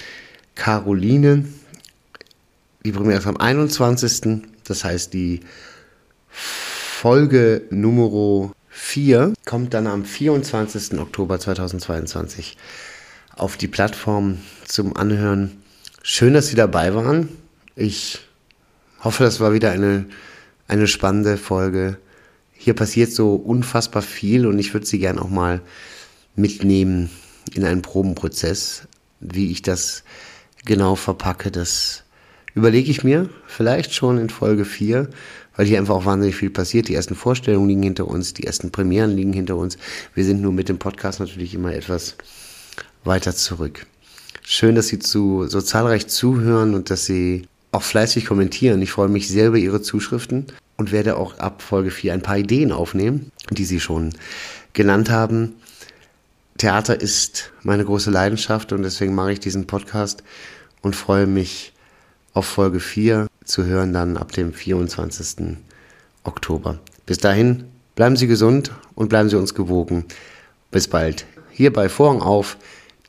[0.55, 1.45] Caroline.
[2.83, 4.41] Die Premiere ist am 21.
[4.65, 5.41] Das heißt, die
[6.31, 10.99] Folge Nummer 4 kommt dann am 24.
[10.99, 12.57] Oktober 2022
[13.37, 15.63] auf die Plattform zum Anhören.
[16.03, 17.29] Schön, dass Sie dabei waren.
[17.77, 18.21] Ich
[19.01, 20.07] hoffe, das war wieder eine,
[20.69, 21.99] eine spannende Folge.
[22.55, 25.61] Hier passiert so unfassbar viel und ich würde Sie gerne auch mal
[26.37, 27.11] mitnehmen
[27.55, 28.87] in einen Probenprozess.
[29.21, 30.05] Wie ich das
[30.65, 32.05] genau verpacke, das
[32.55, 35.09] überlege ich mir vielleicht schon in Folge 4,
[35.57, 36.89] weil hier einfach auch wahnsinnig viel passiert.
[36.89, 39.79] Die ersten Vorstellungen liegen hinter uns, die ersten Premieren liegen hinter uns.
[40.15, 42.17] Wir sind nur mit dem Podcast natürlich immer etwas
[43.05, 43.87] weiter zurück.
[44.43, 48.83] Schön, dass Sie zu, so zahlreich zuhören und dass Sie auch fleißig kommentieren.
[48.83, 52.39] Ich freue mich sehr über Ihre Zuschriften und werde auch ab Folge 4 ein paar
[52.39, 54.11] Ideen aufnehmen, die Sie schon
[54.73, 55.55] genannt haben.
[56.59, 60.23] Theater ist meine große Leidenschaft und deswegen mache ich diesen Podcast
[60.83, 61.73] und freue mich
[62.33, 65.57] auf Folge 4 zu hören dann ab dem 24.
[66.23, 66.79] Oktober.
[67.07, 67.65] Bis dahin,
[67.97, 70.05] bleiben Sie gesund und bleiben Sie uns gewogen.
[70.71, 71.27] Bis bald.
[71.51, 72.57] Hier bei Vorhang auf,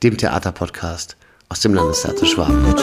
[0.02, 1.16] dem Theaterpodcast
[1.48, 2.74] aus dem Landestheater Schwaben.